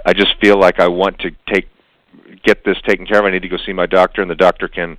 I 0.05 0.13
just 0.13 0.35
feel 0.41 0.59
like 0.59 0.81
I 0.81 0.89
want 0.89 1.19
to 1.21 1.31
take 1.53 1.69
get 2.45 2.65
this 2.65 2.77
taken 2.87 3.07
care 3.07 3.21
of. 3.21 3.25
I 3.25 3.31
need 3.31 3.43
to 3.43 3.49
go 3.49 3.57
see 3.65 3.73
my 3.73 3.87
doctor, 3.87 4.23
and 4.23 4.31
the 4.31 4.37
doctor 4.37 4.69
can. 4.69 4.99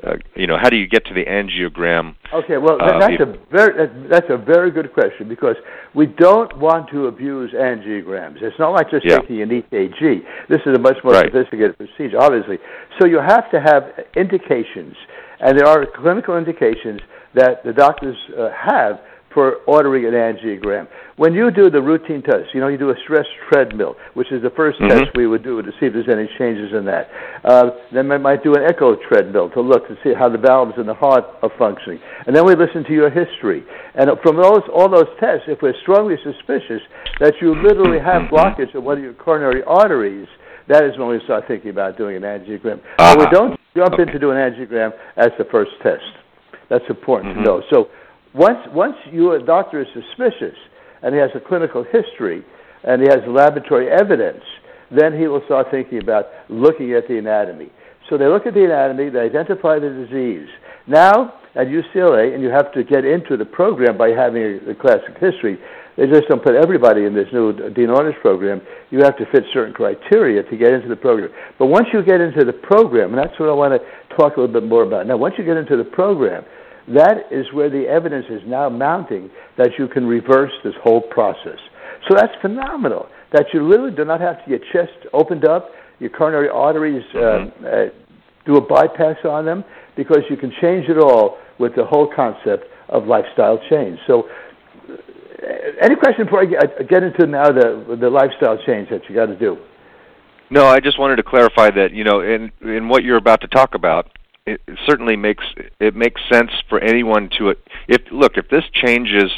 Uh, 0.00 0.14
you 0.36 0.46
know, 0.46 0.56
how 0.56 0.70
do 0.70 0.76
you 0.76 0.86
get 0.86 1.04
to 1.06 1.12
the 1.12 1.24
angiogram? 1.24 2.14
Okay, 2.32 2.56
well, 2.56 2.80
uh, 2.80 3.00
that's 3.00 3.20
a 3.20 3.36
very 3.50 4.08
that's 4.08 4.30
a 4.30 4.36
very 4.36 4.70
good 4.70 4.92
question 4.94 5.28
because 5.28 5.56
we 5.92 6.06
don't 6.06 6.56
want 6.56 6.88
to 6.90 7.08
abuse 7.08 7.50
angiograms. 7.52 8.40
It's 8.40 8.56
not 8.60 8.70
like 8.70 8.90
just 8.90 9.04
yeah. 9.04 9.18
taking 9.18 9.42
an 9.42 9.48
EKG. 9.48 10.20
This 10.48 10.60
is 10.66 10.76
a 10.76 10.78
much 10.78 10.98
more 11.02 11.14
right. 11.14 11.26
sophisticated 11.32 11.76
procedure, 11.76 12.20
obviously. 12.20 12.58
So 13.00 13.08
you 13.08 13.18
have 13.18 13.50
to 13.50 13.60
have 13.60 13.90
indications, 14.14 14.94
and 15.40 15.58
there 15.58 15.66
are 15.66 15.84
clinical 15.84 16.38
indications 16.38 17.00
that 17.34 17.64
the 17.64 17.72
doctors 17.72 18.16
uh, 18.38 18.50
have 18.50 19.00
for 19.38 19.58
ordering 19.66 20.04
an 20.04 20.14
angiogram. 20.14 20.88
When 21.14 21.32
you 21.32 21.52
do 21.52 21.70
the 21.70 21.80
routine 21.80 22.22
test, 22.22 22.52
you 22.52 22.60
know, 22.60 22.66
you 22.66 22.76
do 22.76 22.90
a 22.90 22.96
stress 23.04 23.26
treadmill, 23.48 23.94
which 24.14 24.32
is 24.32 24.42
the 24.42 24.50
1st 24.50 24.80
Mhm. 24.80 24.88
test 24.88 25.16
we 25.16 25.28
would 25.28 25.44
do 25.44 25.62
to 25.62 25.70
see 25.78 25.86
if 25.86 25.92
there's 25.92 26.08
any 26.08 26.26
changes 26.38 26.72
in 26.72 26.84
that. 26.86 27.08
Uh, 27.44 27.70
then 27.92 28.08
we 28.08 28.18
might 28.18 28.42
do 28.42 28.54
an 28.54 28.64
echo 28.64 28.96
treadmill 28.96 29.48
to 29.50 29.60
look 29.60 29.86
to 29.86 29.96
see 30.02 30.12
how 30.12 30.28
the 30.28 30.38
valves 30.38 30.76
in 30.76 30.86
the 30.86 30.94
heart 30.94 31.24
are 31.44 31.50
functioning. 31.56 32.00
And 32.26 32.34
then 32.34 32.44
we 32.44 32.56
listen 32.56 32.82
to 32.82 32.92
your 32.92 33.10
history. 33.10 33.62
And 33.94 34.10
from 34.24 34.34
those, 34.42 34.62
all 34.74 34.88
those 34.88 35.06
tests, 35.20 35.46
if 35.46 35.62
we're 35.62 35.78
strongly 35.82 36.18
suspicious 36.24 36.82
that 37.20 37.40
you 37.40 37.54
literally 37.54 38.00
have 38.00 38.22
Mhm. 38.22 38.30
blockage 38.30 38.74
of 38.74 38.82
one 38.82 38.96
of 38.98 39.04
your 39.04 39.12
coronary 39.12 39.62
arteries, 39.62 40.26
that 40.66 40.82
is 40.82 40.98
when 40.98 41.06
we 41.06 41.20
start 41.20 41.46
thinking 41.46 41.70
about 41.70 41.96
doing 41.96 42.16
an 42.16 42.24
angiogram. 42.24 42.80
Ah, 42.98 43.14
but 43.14 43.18
we 43.20 43.26
don't 43.30 43.56
jump 43.76 43.94
okay. 43.94 44.02
into 44.02 44.18
doing 44.18 44.36
an 44.36 44.52
angiogram 44.52 44.92
as 45.16 45.30
the 45.38 45.44
first 45.44 45.70
test. 45.80 46.02
That's 46.68 46.88
important 46.90 47.32
Mhm. 47.32 47.38
to 47.38 47.42
know. 47.44 47.62
So 47.70 47.88
once 48.34 48.58
once 48.72 48.96
your 49.10 49.38
doctor 49.38 49.80
is 49.80 49.88
suspicious 49.94 50.56
and 51.02 51.14
he 51.14 51.20
has 51.20 51.30
a 51.34 51.40
clinical 51.40 51.84
history 51.84 52.44
and 52.84 53.02
he 53.02 53.08
has 53.08 53.18
laboratory 53.26 53.88
evidence, 53.90 54.42
then 54.90 55.18
he 55.18 55.26
will 55.26 55.42
start 55.46 55.68
thinking 55.70 55.98
about 55.98 56.26
looking 56.48 56.92
at 56.92 57.08
the 57.08 57.18
anatomy. 57.18 57.70
So 58.08 58.16
they 58.16 58.26
look 58.26 58.46
at 58.46 58.54
the 58.54 58.64
anatomy, 58.64 59.10
they 59.10 59.20
identify 59.20 59.78
the 59.78 59.90
disease. 59.90 60.48
Now 60.86 61.34
at 61.54 61.66
UCLA, 61.66 62.34
and 62.34 62.42
you 62.42 62.50
have 62.50 62.72
to 62.72 62.84
get 62.84 63.04
into 63.04 63.36
the 63.36 63.44
program 63.44 63.98
by 63.98 64.10
having 64.10 64.42
a, 64.42 64.70
a 64.70 64.74
classic 64.74 65.18
history. 65.18 65.58
They 65.96 66.06
just 66.06 66.28
don't 66.28 66.42
put 66.42 66.54
everybody 66.54 67.04
in 67.04 67.14
this 67.14 67.26
new 67.32 67.52
Dean 67.74 67.88
Ornish 67.88 68.18
program. 68.20 68.62
You 68.90 69.02
have 69.02 69.16
to 69.18 69.26
fit 69.32 69.42
certain 69.52 69.74
criteria 69.74 70.44
to 70.44 70.56
get 70.56 70.72
into 70.72 70.88
the 70.88 70.96
program. 70.96 71.30
But 71.58 71.66
once 71.66 71.88
you 71.92 72.04
get 72.04 72.20
into 72.20 72.44
the 72.44 72.52
program, 72.52 73.10
and 73.12 73.18
that's 73.18 73.38
what 73.40 73.48
I 73.48 73.52
want 73.52 73.74
to 73.74 74.16
talk 74.16 74.36
a 74.36 74.40
little 74.40 74.60
bit 74.60 74.68
more 74.68 74.84
about. 74.84 75.08
Now, 75.08 75.16
once 75.16 75.34
you 75.36 75.44
get 75.44 75.56
into 75.56 75.76
the 75.76 75.84
program, 75.84 76.44
that 76.94 77.30
is 77.30 77.46
where 77.52 77.70
the 77.70 77.86
evidence 77.86 78.26
is 78.30 78.40
now 78.46 78.68
mounting 78.68 79.30
that 79.56 79.70
you 79.78 79.88
can 79.88 80.06
reverse 80.06 80.52
this 80.64 80.74
whole 80.82 81.00
process. 81.00 81.58
So 82.08 82.14
that's 82.14 82.32
phenomenal. 82.40 83.08
That 83.32 83.46
you 83.52 83.66
literally 83.66 83.94
do 83.94 84.04
not 84.04 84.20
have 84.20 84.42
to 84.44 84.50
get 84.50 84.62
chest 84.72 84.92
opened 85.12 85.44
up, 85.44 85.70
your 85.98 86.10
coronary 86.10 86.48
arteries 86.48 87.04
Mhm. 87.12 87.52
uh, 87.64 87.68
uh, 87.68 87.88
do 88.46 88.56
a 88.56 88.60
bypass 88.60 89.22
on 89.24 89.44
them, 89.44 89.64
because 89.96 90.22
you 90.30 90.36
can 90.36 90.50
change 90.60 90.88
it 90.88 90.96
all 90.96 91.38
with 91.58 91.74
the 91.74 91.84
whole 91.84 92.06
concept 92.06 92.70
of 92.88 93.06
lifestyle 93.06 93.58
change. 93.68 93.98
So, 94.06 94.28
uh, 94.88 95.46
any 95.80 95.96
question 95.96 96.24
before 96.24 96.42
I 96.42 96.46
get, 96.46 96.88
get 96.88 97.02
into 97.02 97.26
now 97.26 97.50
the 97.52 97.96
the 98.00 98.08
lifestyle 98.08 98.56
change 98.64 98.88
that 98.90 99.08
you 99.08 99.14
got 99.14 99.26
to 99.26 99.36
do? 99.36 99.58
No, 100.50 100.66
I 100.66 100.80
just 100.80 100.98
wanted 100.98 101.16
to 101.16 101.22
clarify 101.22 101.70
that 101.70 101.92
you 101.92 102.04
know, 102.04 102.20
in 102.20 102.50
in 102.62 102.88
what 102.88 103.04
you're 103.04 103.18
about 103.18 103.42
to 103.42 103.48
talk 103.48 103.74
about, 103.74 104.17
it 104.48 104.78
certainly 104.86 105.16
makes 105.16 105.44
it 105.80 105.94
makes 105.94 106.20
sense 106.30 106.50
for 106.68 106.80
anyone 106.80 107.28
to 107.38 107.54
if 107.88 108.02
look 108.10 108.36
if 108.36 108.48
this 108.48 108.64
changes 108.72 109.30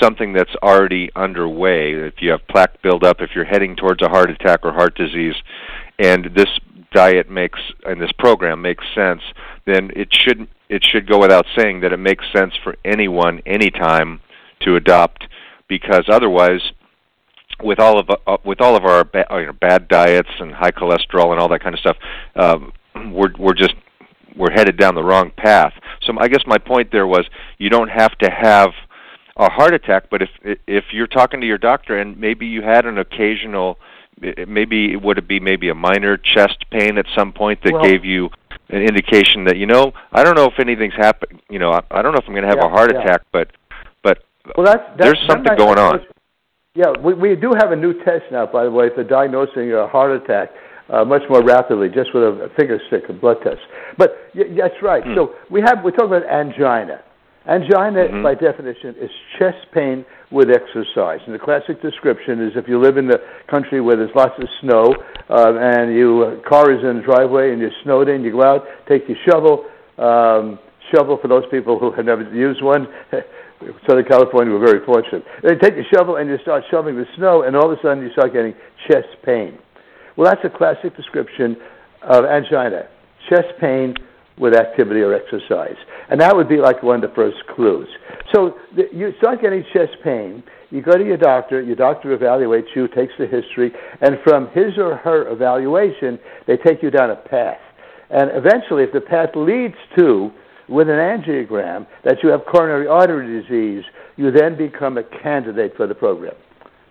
something 0.00 0.32
that's 0.32 0.54
already 0.62 1.10
underway. 1.16 1.92
If 1.92 2.14
you 2.20 2.30
have 2.30 2.46
plaque 2.48 2.82
buildup, 2.82 3.20
if 3.20 3.30
you're 3.34 3.44
heading 3.44 3.76
towards 3.76 4.02
a 4.02 4.08
heart 4.08 4.30
attack 4.30 4.60
or 4.62 4.72
heart 4.72 4.94
disease, 4.96 5.34
and 5.98 6.30
this 6.34 6.48
diet 6.92 7.30
makes 7.30 7.60
and 7.84 8.00
this 8.00 8.12
program 8.18 8.62
makes 8.62 8.84
sense, 8.94 9.22
then 9.66 9.90
it 9.96 10.08
should 10.12 10.46
it 10.68 10.84
should 10.84 11.08
go 11.08 11.18
without 11.18 11.46
saying 11.56 11.80
that 11.80 11.92
it 11.92 11.98
makes 11.98 12.24
sense 12.34 12.52
for 12.62 12.76
anyone 12.84 13.40
anytime 13.46 14.20
to 14.60 14.76
adopt 14.76 15.26
because 15.68 16.04
otherwise 16.08 16.60
with 17.62 17.78
all 17.78 17.98
of 17.98 18.08
uh, 18.10 18.36
with 18.44 18.60
all 18.60 18.76
of 18.76 18.84
our 18.84 19.04
ba- 19.04 19.26
you 19.32 19.46
know, 19.46 19.52
bad 19.52 19.88
diets 19.88 20.30
and 20.38 20.52
high 20.54 20.70
cholesterol 20.70 21.32
and 21.32 21.40
all 21.40 21.48
that 21.48 21.62
kind 21.62 21.74
of 21.74 21.80
stuff, 21.80 21.96
um, 22.36 22.72
we're 23.12 23.32
we're 23.38 23.54
just 23.54 23.74
we're 24.36 24.50
headed 24.52 24.76
down 24.76 24.94
the 24.94 25.02
wrong 25.02 25.30
path. 25.36 25.72
So 26.02 26.12
I 26.18 26.28
guess 26.28 26.42
my 26.46 26.58
point 26.58 26.90
there 26.92 27.06
was 27.06 27.26
you 27.58 27.68
don't 27.70 27.88
have 27.90 28.16
to 28.18 28.30
have 28.30 28.70
a 29.36 29.50
heart 29.50 29.74
attack, 29.74 30.04
but 30.10 30.22
if 30.22 30.30
if 30.66 30.84
you're 30.92 31.06
talking 31.06 31.40
to 31.40 31.46
your 31.46 31.58
doctor 31.58 31.98
and 31.98 32.18
maybe 32.18 32.46
you 32.46 32.62
had 32.62 32.86
an 32.86 32.98
occasional 32.98 33.78
maybe 34.46 34.92
it 34.92 35.00
would 35.02 35.16
it 35.18 35.26
be 35.26 35.40
maybe 35.40 35.70
a 35.70 35.74
minor 35.74 36.16
chest 36.16 36.64
pain 36.70 36.98
at 36.98 37.06
some 37.16 37.32
point 37.32 37.60
that 37.64 37.72
Well- 37.72 37.82
gave 37.82 38.04
you 38.04 38.30
an 38.68 38.82
indication 38.82 39.44
that 39.44 39.56
you 39.56 39.66
know 39.66 39.92
I 40.12 40.22
don't 40.22 40.36
know 40.36 40.44
if 40.44 40.58
anything's 40.58 40.94
happened 40.94 41.40
you 41.48 41.58
know 41.58 41.72
I, 41.72 41.80
I 41.90 42.02
don't 42.02 42.12
know 42.12 42.18
if 42.18 42.24
I'm 42.28 42.34
going 42.34 42.42
to 42.42 42.48
have 42.48 42.58
Yeah, 42.60 42.66
a 42.66 42.70
heart 42.70 42.92
yeah. 42.92 43.00
attack 43.00 43.22
but 43.32 43.48
but 44.02 44.18
Well, 44.56 44.66
that's, 44.66 44.82
that's 44.96 45.02
there's 45.02 45.26
something 45.26 45.56
going 45.56 45.78
on. 45.78 46.00
Yeah, 46.74 46.92
we, 47.02 47.14
we 47.14 47.34
do 47.34 47.52
have 47.58 47.72
a 47.72 47.76
new 47.76 47.94
test 48.04 48.24
now, 48.30 48.46
by 48.46 48.62
the 48.62 48.70
way, 48.70 48.90
for 48.94 49.02
diagnosing 49.02 49.72
a 49.72 49.88
heart 49.88 50.12
attack 50.12 50.50
uh, 50.92 51.04
much 51.04 51.22
more 51.30 51.42
rapidly, 51.42 51.88
just 51.88 52.12
with 52.14 52.22
a, 52.24 52.44
a 52.44 52.48
finger 52.58 52.78
stick, 52.88 53.04
a 53.08 53.12
blood 53.12 53.36
test. 53.42 53.60
But 53.96 54.16
y- 54.34 54.44
that's 54.58 54.74
right. 54.82 55.02
Hmm. 55.04 55.14
So 55.14 55.34
we 55.50 55.60
have 55.62 55.84
we 55.84 55.92
talk 55.92 56.06
about 56.06 56.24
angina. 56.28 57.00
Angina, 57.48 58.04
Mhm. 58.08 58.22
by 58.22 58.34
definition, 58.34 58.94
is 59.00 59.10
chest 59.38 59.66
pain 59.72 60.04
with 60.30 60.50
exercise. 60.50 61.20
And 61.24 61.34
the 61.34 61.38
classic 61.38 61.80
description 61.80 62.40
is 62.46 62.52
if 62.54 62.68
you 62.68 62.78
live 62.78 62.96
in 62.98 63.06
the 63.08 63.18
country 63.48 63.80
where 63.80 63.96
there's 63.96 64.14
lots 64.14 64.34
of 64.38 64.46
snow 64.60 64.94
uh, 65.30 65.54
and 65.58 65.94
your 65.94 66.36
car 66.48 66.70
is 66.70 66.84
in 66.84 66.98
the 66.98 67.02
driveway 67.02 67.52
and 67.52 67.60
you're 67.60 67.72
snowed 67.82 68.08
in, 68.08 68.22
you 68.22 68.32
go 68.32 68.42
out, 68.42 68.64
take 68.88 69.08
your 69.08 69.16
shovel. 69.26 69.64
Um, 69.98 70.58
shovel 70.94 71.16
for 71.22 71.28
those 71.28 71.44
people 71.50 71.78
who 71.78 71.92
have 71.92 72.04
never 72.04 72.22
used 72.34 72.62
one. 72.62 72.86
Southern 73.86 74.04
California, 74.04 74.52
we're 74.52 74.64
very 74.64 74.84
fortunate. 74.84 75.24
They 75.42 75.54
take 75.56 75.76
the 75.76 75.84
shovel 75.94 76.16
and 76.16 76.28
you 76.28 76.38
start 76.42 76.64
shoveling 76.70 76.96
the 76.96 77.06
snow, 77.16 77.42
and 77.42 77.54
all 77.56 77.70
of 77.70 77.78
a 77.78 77.82
sudden 77.82 78.02
you 78.02 78.10
start 78.12 78.32
getting 78.32 78.54
chest 78.88 79.08
pain. 79.24 79.58
Well, 80.20 80.28
that's 80.28 80.44
a 80.44 80.54
classic 80.54 80.94
description 80.98 81.56
of 82.02 82.26
angina 82.26 82.90
chest 83.30 83.48
pain 83.58 83.94
with 84.36 84.52
activity 84.52 85.00
or 85.00 85.14
exercise. 85.14 85.76
And 86.10 86.20
that 86.20 86.36
would 86.36 86.46
be 86.46 86.58
like 86.58 86.82
one 86.82 87.02
of 87.02 87.08
the 87.08 87.14
first 87.14 87.38
clues. 87.56 87.88
So 88.34 88.56
the, 88.76 88.82
you 88.92 89.14
start 89.16 89.40
getting 89.40 89.64
chest 89.72 89.92
pain, 90.04 90.42
you 90.68 90.82
go 90.82 90.98
to 90.98 91.02
your 91.02 91.16
doctor, 91.16 91.62
your 91.62 91.74
doctor 91.74 92.14
evaluates 92.14 92.66
you, 92.76 92.86
takes 92.88 93.14
the 93.18 93.26
history, 93.26 93.72
and 94.02 94.18
from 94.22 94.48
his 94.48 94.76
or 94.76 94.96
her 94.96 95.32
evaluation, 95.32 96.18
they 96.46 96.58
take 96.58 96.82
you 96.82 96.90
down 96.90 97.08
a 97.08 97.16
path. 97.16 97.56
And 98.10 98.30
eventually, 98.34 98.82
if 98.82 98.92
the 98.92 99.00
path 99.00 99.30
leads 99.34 99.76
to, 99.96 100.30
with 100.68 100.90
an 100.90 100.96
angiogram, 100.96 101.86
that 102.04 102.18
you 102.22 102.28
have 102.28 102.44
coronary 102.44 102.86
artery 102.86 103.40
disease, 103.40 103.84
you 104.16 104.30
then 104.30 104.58
become 104.58 104.98
a 104.98 105.02
candidate 105.22 105.78
for 105.78 105.86
the 105.86 105.94
program. 105.94 106.34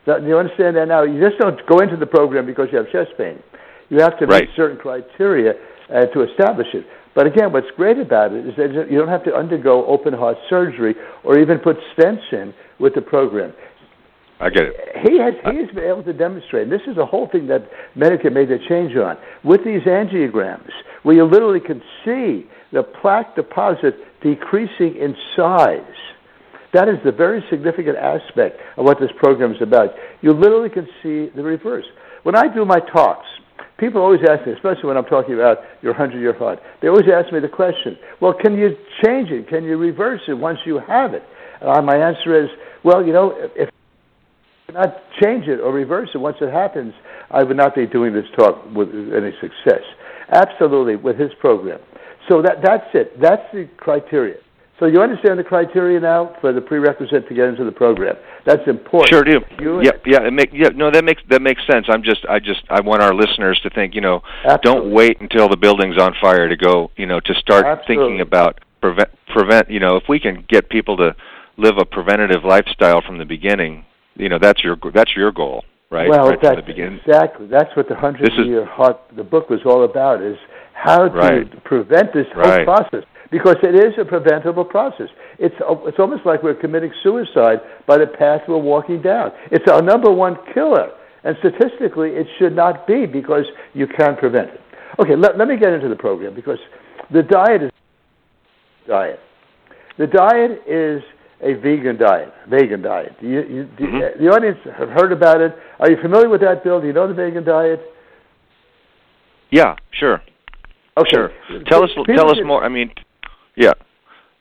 Do 0.06 0.26
you 0.26 0.38
understand 0.38 0.76
that 0.78 0.88
now? 0.88 1.04
You 1.04 1.20
just 1.20 1.40
don't 1.40 1.60
go 1.68 1.80
into 1.80 1.98
the 1.98 2.06
program 2.06 2.46
because 2.46 2.68
you 2.72 2.78
have 2.78 2.92
chest 2.92 3.12
pain. 3.18 3.42
You 3.90 4.00
have 4.00 4.18
to 4.20 4.28
meet 4.28 4.34
Right. 4.34 4.50
certain 4.56 4.78
criteria 4.78 5.54
uh, 5.90 6.06
to 6.08 6.24
establish 6.24 6.68
it. 6.74 6.86
But 7.16 7.26
again, 7.28 7.52
what's 7.52 7.70
great 7.76 7.98
about 7.98 8.32
it 8.34 8.46
is 8.48 8.56
that 8.58 8.88
you 8.90 8.98
don't 8.98 9.10
have 9.10 9.24
to 9.26 9.36
undergo 9.36 9.86
open 9.86 10.14
heart 10.14 10.38
surgery 10.50 10.96
or 11.24 11.40
even 11.40 11.58
put 11.60 11.78
stents 11.98 12.32
in 12.32 12.54
with 12.80 12.96
the 12.96 13.02
program. 13.02 13.54
I 14.40 14.50
get 14.50 14.64
it. 14.64 14.76
He 15.04 15.20
has 15.20 15.34
he 15.52 15.60
has 15.60 15.70
been 15.76 15.84
able 15.84 16.04
to 16.04 16.14
demonstrate. 16.14 16.64
And 16.64 16.72
this 16.72 16.88
is 16.88 16.98
a 16.98 17.06
whole 17.06 17.28
thing 17.28 17.48
that 17.48 17.68
Medicare 17.98 18.32
made 18.32 18.50
a 18.52 18.60
change 18.70 18.96
on 18.96 19.18
with 19.44 19.66
these 19.66 19.82
angiograms, 19.82 20.70
where 21.04 21.16
you 21.16 21.26
literally 21.26 21.60
can 21.60 21.82
see 22.06 22.48
the 22.72 22.84
plaque 23.02 23.36
deposit 23.36 23.96
decreasing 24.22 24.96
in 24.96 25.14
size. 25.36 25.82
That 26.74 26.88
is 26.88 26.98
the 27.04 27.12
very 27.12 27.44
significant 27.50 27.98
aspect 27.98 28.60
of 28.78 28.86
what 28.86 29.00
this 29.00 29.10
program 29.18 29.52
is 29.54 29.62
about. 29.62 29.90
You 30.22 30.34
literally 30.34 30.70
can 30.70 30.88
see 31.02 31.30
the 31.36 31.44
reverse. 31.44 31.86
When 32.24 32.36
I 32.36 32.54
do 32.54 32.66
my 32.66 32.80
talks, 32.80 33.26
people 33.78 34.02
always 34.02 34.22
ask 34.30 34.46
me, 34.46 34.54
especially 34.54 34.86
when 34.86 34.98
I'm 34.98 35.06
talking 35.06 35.34
about 35.34 35.60
your 35.82 35.94
100 35.94 36.20
year 36.20 36.38
heart, 36.38 36.60
they 36.82 36.88
always 36.88 37.08
ask 37.12 37.34
me 37.34 37.40
the 37.40 37.50
question, 37.50 37.98
well, 38.22 38.34
can 38.34 38.56
you 38.56 38.76
change 39.04 39.32
it? 39.32 39.48
Can 39.48 39.64
you 39.64 39.78
reverse 39.78 40.22
it 40.28 40.34
once 40.34 40.60
you 40.66 40.80
have 40.80 41.14
it? 41.14 41.24
Uh, 41.62 41.82
my 41.82 41.96
answer 41.96 42.44
is, 42.44 42.50
well, 42.84 43.06
you 43.06 43.14
know, 43.14 43.34
if 43.56 43.70
not 44.74 44.96
change 45.22 45.48
it 45.48 45.60
or 45.60 45.74
reverse 45.74 46.10
it 46.14 46.20
once 46.20 46.38
it 46.42 46.52
happens, 46.52 46.94
I 47.32 47.44
would 47.44 47.58
not 47.58 47.76
be 47.76 47.88
doing 47.88 48.14
this 48.14 48.26
talk 48.38 48.64
with 48.74 48.90
any 48.90 49.32
success. 49.42 49.82
Absolutely, 50.32 50.96
with 50.96 51.18
his 51.18 51.32
program. 51.40 51.80
So 52.30 52.42
that 52.44 52.58
that's 52.64 52.86
it. 52.94 53.20
That's 53.20 53.42
the 53.52 53.68
criteria. 53.78 54.38
So 54.80 54.86
you 54.86 55.02
understand 55.02 55.38
the 55.38 55.44
criteria 55.44 56.00
now 56.00 56.36
for 56.40 56.54
the 56.54 56.62
prerequisite 56.62 57.28
to 57.28 57.34
get 57.34 57.50
into 57.50 57.66
the 57.66 57.72
program. 57.72 58.16
That's 58.46 58.66
important. 58.66 59.10
Sure 59.10 59.24
do. 59.24 59.42
You- 59.60 59.82
yeah, 59.82 59.92
yeah. 60.06 60.22
It 60.28 60.32
make 60.32 60.52
yeah. 60.54 60.70
No, 60.70 60.90
that 60.90 61.04
makes 61.04 61.22
that 61.30 61.42
makes 61.42 61.62
sense. 61.70 61.86
I'm 61.90 62.02
just 62.04 62.26
I 62.30 62.40
just 62.40 62.62
I 62.70 62.80
want 62.80 63.02
our 63.02 63.14
listeners 63.14 63.60
to 63.64 63.70
think. 63.70 63.94
You 63.94 64.02
know, 64.02 64.22
Absolutely. 64.46 64.62
don't 64.82 64.94
wait 64.94 65.22
until 65.22 65.50
the 65.50 65.58
building's 65.58 65.98
on 66.02 66.16
fire 66.22 66.48
to 66.48 66.56
go. 66.56 66.92
You 66.96 67.06
know, 67.08 67.20
to 67.20 67.34
start 67.36 67.66
Absolutely. 67.66 67.96
thinking 68.06 68.22
about 68.22 68.62
prevent 68.82 69.10
prevent. 69.28 69.70
You 69.70 69.82
know, 69.82 69.98
if 69.98 70.04
we 70.08 70.20
can 70.20 70.46
get 70.48 70.70
people 70.70 70.96
to 70.98 71.14
live 71.58 71.78
a 71.78 71.84
preventative 71.86 72.46
lifestyle 72.46 73.02
from 73.02 73.18
the 73.18 73.26
beginning, 73.26 73.84
you 74.16 74.30
know, 74.30 74.40
that's 74.40 74.64
your 74.64 74.78
that's 74.94 75.14
your 75.14 75.34
goal, 75.34 75.66
right? 75.92 76.08
Well, 76.10 76.30
right 76.30 76.40
from 76.40 76.56
the 76.56 76.62
that's 76.74 77.06
exactly. 77.06 77.48
That's 77.48 77.76
what 77.76 77.90
the 77.90 77.96
hundred 77.96 78.32
This 78.32 78.40
is- 78.40 78.48
year 78.48 78.64
heart 78.66 78.98
the 79.18 79.24
book 79.26 79.50
was 79.50 79.60
all 79.66 79.84
about 79.84 80.22
is 80.22 80.38
how 80.74 81.10
to 81.10 81.14
Right. 81.14 81.64
prevent 81.66 82.14
this 82.14 82.28
whole 82.34 82.44
Right. 82.44 82.64
process 82.66 83.04
because 83.32 83.58
it 83.64 83.76
is 83.76 83.94
a 84.00 84.06
preventable 84.06 84.66
process. 84.66 85.08
It's 85.38 85.56
it's 85.60 86.00
almost 86.00 86.26
like 86.26 86.44
we're 86.44 86.56
committing 86.56 86.92
suicide 87.04 87.60
by 87.88 87.98
the 87.98 88.08
path 88.08 88.42
we're 88.48 88.58
walking 88.58 89.02
down. 89.02 89.32
It's 89.52 89.70
our 89.70 89.82
number 89.82 90.12
one 90.12 90.38
killer, 90.54 90.92
and 91.24 91.36
statistically, 91.40 92.12
it 92.12 92.28
should 92.38 92.56
not 92.56 92.88
be 92.88 93.06
because 93.06 93.46
you 93.74 93.88
can 93.88 94.16
prevent 94.16 94.50
it. 94.50 94.62
Okay, 95.00 95.16
let, 95.16 95.38
let 95.38 95.48
me 95.48 95.58
get 95.58 95.72
into 95.74 95.88
the 95.88 95.96
program 95.96 96.34
because 96.34 96.60
the 97.12 97.24
diet 97.24 97.64
is 97.64 97.72
diet. 98.88 99.20
The 99.98 100.08
diet 100.08 100.62
is 100.68 101.04
a 101.42 101.54
vegan 101.54 101.98
diet. 101.98 102.34
Vegan 102.50 102.82
diet. 102.82 103.16
Do 103.22 103.28
you, 103.28 103.42
you, 103.42 103.70
Mhm. 103.80 104.20
The 104.20 104.28
audience 104.30 104.58
have 104.78 104.90
heard 104.90 105.12
about 105.12 105.40
it. 105.42 105.56
Are 105.80 105.90
you 105.90 105.98
familiar 106.02 106.28
with 106.30 106.42
that, 106.42 106.64
Bill? 106.64 106.82
Do 106.82 106.88
you 106.88 106.94
know 106.94 107.08
the 107.08 107.14
vegan 107.14 107.44
diet? 107.46 107.80
Yeah, 109.52 109.76
sure. 109.92 110.22
Okay. 110.98 111.10
Sure. 111.12 111.32
Tell 111.68 111.84
us 111.84 111.90
People 111.92 112.06
tell 112.16 112.30
us 112.30 112.38
more. 112.44 112.64
I 112.64 112.70
mean, 112.70 112.92
yeah. 113.60 113.74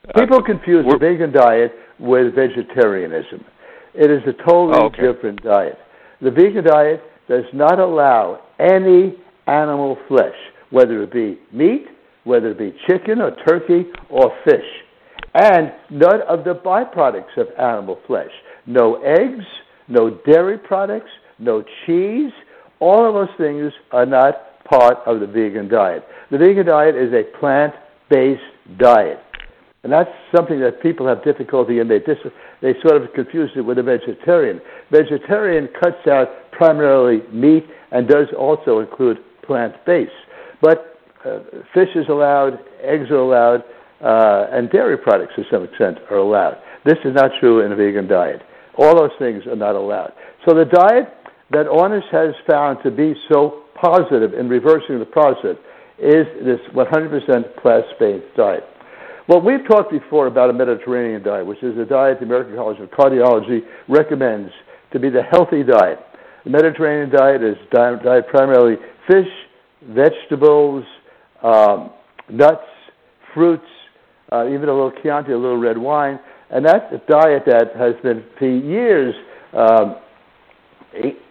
Uh, 0.07 0.19
People 0.19 0.41
confuse 0.41 0.85
the 0.89 0.97
vegan 0.97 1.31
diet 1.31 1.71
with 1.99 2.33
vegetarianism. 2.33 3.43
It 3.93 4.09
is 4.09 4.21
a 4.25 4.33
totally 4.47 4.79
Oh, 4.79 4.85
okay. 4.85 5.01
different 5.01 5.43
diet. 5.43 5.77
The 6.21 6.31
vegan 6.31 6.63
diet 6.63 7.01
does 7.27 7.43
not 7.53 7.79
allow 7.79 8.39
any 8.59 9.15
animal 9.47 9.97
flesh, 10.07 10.35
whether 10.71 11.03
it 11.03 11.11
be 11.11 11.37
meat, 11.51 11.85
whether 12.23 12.51
it 12.51 12.57
be 12.57 12.73
chicken 12.87 13.21
or 13.21 13.35
turkey 13.47 13.85
or 14.09 14.31
fish, 14.45 14.69
and 15.33 15.71
none 15.91 16.21
of 16.27 16.43
the 16.43 16.53
byproducts 16.55 17.35
of 17.37 17.47
animal 17.59 17.99
flesh. 18.07 18.31
No 18.65 19.01
eggs, 19.03 19.45
no 19.87 20.17
dairy 20.25 20.57
products, 20.57 21.09
no 21.39 21.63
cheese. 21.85 22.31
All 22.79 23.07
of 23.07 23.13
those 23.13 23.35
things 23.37 23.73
are 23.91 24.05
not 24.05 24.63
part 24.65 24.97
of 25.05 25.19
the 25.19 25.27
vegan 25.27 25.67
diet. 25.67 26.03
The 26.31 26.37
vegan 26.37 26.65
diet 26.67 26.95
is 26.95 27.11
a 27.13 27.23
plant-based 28.09 28.79
diet. 28.79 29.19
And 29.83 29.93
that's 29.93 30.09
something 30.35 30.59
that 30.59 30.81
people 30.81 31.07
have 31.07 31.23
difficulty 31.23 31.79
in. 31.79 31.87
They, 31.87 31.99
dis- 31.99 32.17
they 32.61 32.73
sort 32.81 33.01
of 33.01 33.13
confuse 33.13 33.49
it 33.55 33.61
with 33.61 33.77
a 33.77 33.83
vegetarian. 33.83 34.59
Vegetarian 34.91 35.69
cuts 35.81 36.05
out 36.07 36.27
primarily 36.51 37.21
meat 37.31 37.65
and 37.91 38.07
does 38.07 38.27
also 38.37 38.79
include 38.79 39.17
plant-based. 39.45 40.11
But 40.61 40.99
uh, 41.25 41.39
fish 41.73 41.89
is 41.95 42.05
allowed, 42.09 42.59
eggs 42.83 43.09
are 43.09 43.17
allowed, 43.17 43.63
uh, 44.03 44.47
and 44.51 44.69
dairy 44.69 44.97
products 44.97 45.33
to 45.37 45.43
some 45.49 45.63
extent 45.63 45.97
are 46.11 46.17
allowed. 46.17 46.57
This 46.85 46.97
is 47.05 47.13
not 47.15 47.31
true 47.39 47.65
in 47.65 47.71
a 47.71 47.75
vegan 47.75 48.07
diet. 48.07 48.41
All 48.77 48.95
those 48.95 49.11
things 49.17 49.45
are 49.47 49.55
not 49.55 49.75
allowed. 49.75 50.13
So 50.47 50.53
the 50.53 50.65
diet 50.65 51.07
that 51.51 51.65
Ornish 51.67 52.07
has 52.11 52.35
found 52.49 52.79
to 52.83 52.91
be 52.91 53.13
so 53.31 53.63
positive 53.75 54.33
in 54.33 54.49
reversing 54.49 54.99
the 54.99 55.05
process 55.05 55.55
is 56.01 56.25
this 56.43 56.59
100% 56.73 57.61
plant-based 57.61 58.35
diet. 58.35 58.63
Well, 59.27 59.41
we've 59.41 59.65
talked 59.67 59.91
before 59.91 60.27
about 60.27 60.49
a 60.49 60.53
Mediterranean 60.53 61.21
diet, 61.21 61.45
which 61.45 61.61
is 61.61 61.77
a 61.77 61.85
diet 61.85 62.19
the 62.19 62.25
American 62.25 62.55
College 62.55 62.79
of 62.79 62.89
Cardiology 62.89 63.59
recommends 63.87 64.51
to 64.91 64.99
be 64.99 65.09
the 65.09 65.21
healthy 65.21 65.63
diet. 65.63 65.99
The 66.45 66.49
Mediterranean 66.49 67.11
diet 67.15 67.43
is 67.43 67.55
diet, 67.71 68.01
diet 68.03 68.27
primarily 68.27 68.77
fish, 69.07 69.27
vegetables, 69.83 70.83
um, 71.43 71.91
nuts, 72.29 72.65
fruits, 73.33 73.63
uh, 74.31 74.47
even 74.47 74.69
a 74.69 74.73
little 74.73 74.93
Chianti, 75.03 75.31
a 75.31 75.37
little 75.37 75.57
red 75.57 75.77
wine, 75.77 76.19
and 76.49 76.65
that's 76.65 76.91
a 76.91 76.97
diet 77.11 77.43
that 77.45 77.75
has 77.77 77.93
been 78.01 78.23
for 78.37 78.47
years 78.47 79.13
um, 79.53 79.97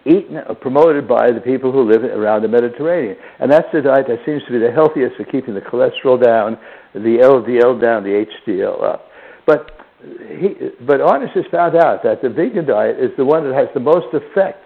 eaten 0.07 0.39
or 0.49 0.55
promoted 0.55 1.09
by 1.09 1.33
the 1.33 1.41
people 1.41 1.73
who 1.73 1.83
live 1.83 2.05
around 2.05 2.43
the 2.43 2.49
Mediterranean. 2.49 3.17
And 3.41 3.51
that's 3.51 3.67
the 3.73 3.83
diet 3.83 4.07
that 4.09 4.19
seems 4.25 4.43
to 4.47 4.53
be 4.53 4.59
the 4.59 4.71
healthiest 4.71 5.17
for 5.17 5.25
keeping 5.25 5.55
the 5.55 5.61
cholesterol 5.61 6.23
down, 6.23 6.59
the 6.95 7.19
LDL 7.21 7.81
down, 7.81 8.05
the 8.05 8.25
HDL 8.47 8.83
up. 8.83 9.09
But 9.47 9.73
he, 10.01 10.55
but 10.87 11.01
Ornish 11.01 11.35
has 11.35 11.45
found 11.51 11.77
out 11.77 12.03
that 12.05 12.23
the 12.23 12.29
vegan 12.29 12.67
diet 12.67 12.99
is 13.01 13.11
the 13.17 13.25
one 13.25 13.45
that 13.45 13.55
has 13.55 13.69
the 13.75 13.81
most 13.81 14.15
effect, 14.15 14.65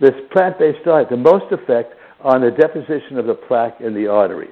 this 0.00 0.12
plant-based 0.30 0.84
diet, 0.84 1.08
the 1.08 1.16
most 1.16 1.50
effect 1.52 1.94
on 2.20 2.42
the 2.42 2.50
deposition 2.50 3.18
of 3.18 3.26
the 3.26 3.34
plaque 3.34 3.80
in 3.80 3.94
the 3.94 4.06
arteries. 4.06 4.50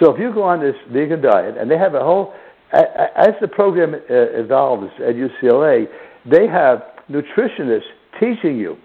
So 0.00 0.14
if 0.14 0.20
you 0.20 0.32
go 0.32 0.44
on 0.44 0.60
this 0.60 0.76
vegan 0.92 1.20
diet, 1.20 1.56
and 1.58 1.68
they 1.68 1.76
have 1.76 1.94
a 1.94 2.00
whole, 2.00 2.32
as 2.72 3.34
the 3.40 3.48
program 3.48 3.94
uh, 3.94 3.98
evolves 4.08 4.92
at 4.98 5.16
UCLA, 5.16 5.86
they 6.24 6.46
have 6.46 6.82
nutritionists 7.10 7.90
teaching 8.20 8.58
you 8.58 8.76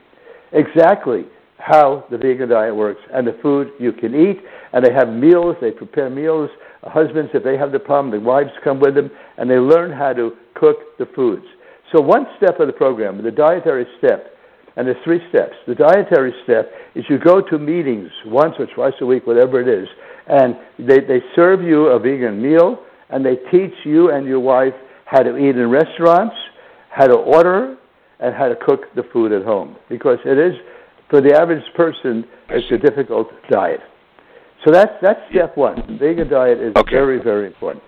exactly 0.51 1.25
how 1.57 2.05
the 2.11 2.17
vegan 2.17 2.49
diet 2.49 2.75
works 2.75 3.01
and 3.13 3.25
the 3.25 3.37
food 3.41 3.69
you 3.79 3.93
can 3.93 4.13
eat. 4.13 4.39
And 4.73 4.85
they 4.85 4.93
have 4.93 5.09
meals, 5.09 5.55
they 5.61 5.71
prepare 5.71 6.09
meals. 6.09 6.49
Husbands, 6.83 7.31
if 7.33 7.43
they 7.43 7.57
have 7.57 7.71
the 7.71 7.79
problem, 7.79 8.11
the 8.11 8.19
wives 8.19 8.49
come 8.63 8.79
with 8.79 8.95
them, 8.95 9.09
and 9.37 9.49
they 9.49 9.57
learn 9.57 9.91
how 9.91 10.13
to 10.13 10.33
cook 10.55 10.77
the 10.99 11.05
foods. 11.15 11.45
So 11.93 12.01
one 12.01 12.25
step 12.37 12.59
of 12.59 12.67
the 12.67 12.73
program, 12.73 13.23
the 13.23 13.31
dietary 13.31 13.85
step, 13.99 14.31
and 14.75 14.87
there's 14.87 14.97
three 15.03 15.21
steps. 15.29 15.53
The 15.67 15.75
dietary 15.75 16.33
step 16.43 16.71
is 16.95 17.05
you 17.07 17.19
go 17.19 17.39
to 17.39 17.59
meetings 17.59 18.09
once 18.25 18.55
or 18.57 18.67
twice 18.73 18.93
a 19.01 19.05
week, 19.05 19.27
whatever 19.27 19.61
it 19.61 19.67
is, 19.67 19.87
and 20.27 20.55
they, 20.79 20.99
they 20.99 21.21
serve 21.35 21.61
you 21.61 21.87
a 21.87 21.99
vegan 21.99 22.41
meal, 22.41 22.83
and 23.09 23.23
they 23.25 23.35
teach 23.51 23.73
you 23.85 24.11
and 24.11 24.25
your 24.25 24.39
wife 24.39 24.73
how 25.05 25.21
to 25.21 25.37
eat 25.37 25.55
in 25.55 25.69
restaurants, 25.69 26.35
how 26.89 27.05
to 27.05 27.15
order, 27.15 27.77
and 28.19 28.33
how 28.35 28.47
to 28.47 28.55
cook 28.55 28.81
the 28.95 29.03
food 29.11 29.31
at 29.31 29.43
home. 29.43 29.75
Because 29.89 30.19
it 30.25 30.37
is, 30.37 30.53
for 31.09 31.21
the 31.21 31.33
average 31.33 31.63
person, 31.75 32.25
it's 32.49 32.71
a 32.71 32.77
difficult 32.77 33.27
diet. 33.49 33.81
So 34.65 34.71
that's, 34.71 34.93
that's 35.01 35.19
step 35.31 35.57
one. 35.57 35.97
Vegan 35.99 36.29
diet 36.29 36.59
is 36.59 36.73
Okay. 36.75 36.95
very, 36.95 37.21
very 37.21 37.47
important. 37.47 37.83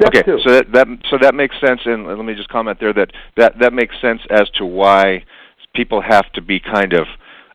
Step 0.00 0.14
okay, 0.14 0.22
two. 0.22 0.38
so 0.44 0.52
that, 0.54 0.72
that 0.72 0.86
so 1.10 1.18
that 1.20 1.34
makes 1.34 1.54
sense, 1.60 1.80
and 1.84 2.06
let 2.06 2.24
me 2.24 2.34
just 2.34 2.48
comment 2.48 2.78
there 2.80 2.92
that 2.94 3.10
that 3.36 3.58
that 3.60 3.74
makes 3.74 3.94
sense 4.00 4.22
as 4.30 4.48
to 4.56 4.64
why 4.64 5.22
people 5.74 6.00
have 6.00 6.32
to 6.32 6.40
be 6.40 6.58
kind 6.58 6.94
of 6.94 7.06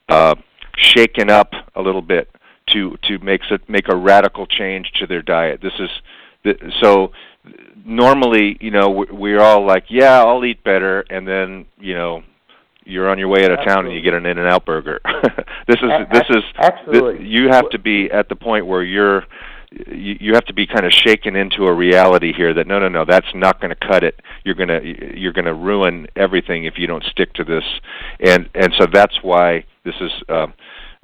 uh, 0.09 0.35
shaken 0.77 1.31
up 1.31 1.53
a 1.75 1.81
little 1.81 2.03
bit 2.03 2.29
to 2.67 2.97
to 3.07 3.17
make 3.19 3.41
it 3.49 3.67
make 3.67 3.87
a 3.89 3.95
radical 3.95 4.45
change 4.45 4.91
to 4.99 5.07
their 5.07 5.23
diet. 5.23 5.59
This 5.63 5.73
is 5.79 5.89
the, 6.43 6.53
so 6.81 7.11
normally, 7.85 8.57
you 8.59 8.71
know, 8.71 8.89
we- 8.89 9.07
we're 9.11 9.41
all 9.41 9.65
like, 9.65 9.85
yeah, 9.89 10.23
I'll 10.23 10.43
eat 10.45 10.63
better, 10.63 11.03
and 11.09 11.27
then 11.27 11.65
you 11.79 11.93
know. 11.95 12.23
You're 12.87 13.09
on 13.09 13.17
your 13.17 13.29
way 13.29 13.43
out 13.43 13.49
of 13.49 13.65
town 13.65 13.87
and 13.87 13.95
you 13.95 14.01
get 14.03 14.13
an 14.13 14.27
In-N-Out 14.27 14.63
burger. 14.63 14.99
this 15.67 15.77
is 15.81 15.89
this 16.13 16.23
is 16.29 16.43
absolutely. 16.59 17.17
th- 17.17 17.27
you 17.27 17.47
have 17.49 17.67
to 17.71 17.79
be 17.79 18.11
at 18.11 18.29
the 18.29 18.35
point 18.35 18.67
where 18.67 18.83
you're 18.83 19.23
you, 19.71 20.17
you 20.19 20.33
have 20.35 20.45
to 20.45 20.53
be 20.53 20.67
kind 20.67 20.85
of 20.85 20.91
shaken 20.93 21.35
into 21.35 21.65
a 21.65 21.73
reality 21.73 22.31
here 22.31 22.53
that 22.53 22.67
no 22.67 22.77
no 22.77 22.87
no 22.87 23.03
that's 23.03 23.25
not 23.33 23.59
going 23.59 23.71
to 23.75 23.87
cut 23.87 24.03
it 24.03 24.21
you're 24.43 24.53
going 24.53 24.67
to 24.69 25.17
you're 25.19 25.33
going 25.33 25.45
to 25.45 25.55
ruin 25.55 26.05
everything 26.15 26.65
if 26.65 26.75
you 26.77 26.85
don't 26.85 27.03
stick 27.05 27.33
to 27.33 27.43
this 27.43 27.63
and 28.19 28.47
and 28.53 28.71
so 28.79 28.85
that's 28.93 29.17
why 29.23 29.65
this 29.83 29.95
is 29.99 30.11
uh, 30.29 30.45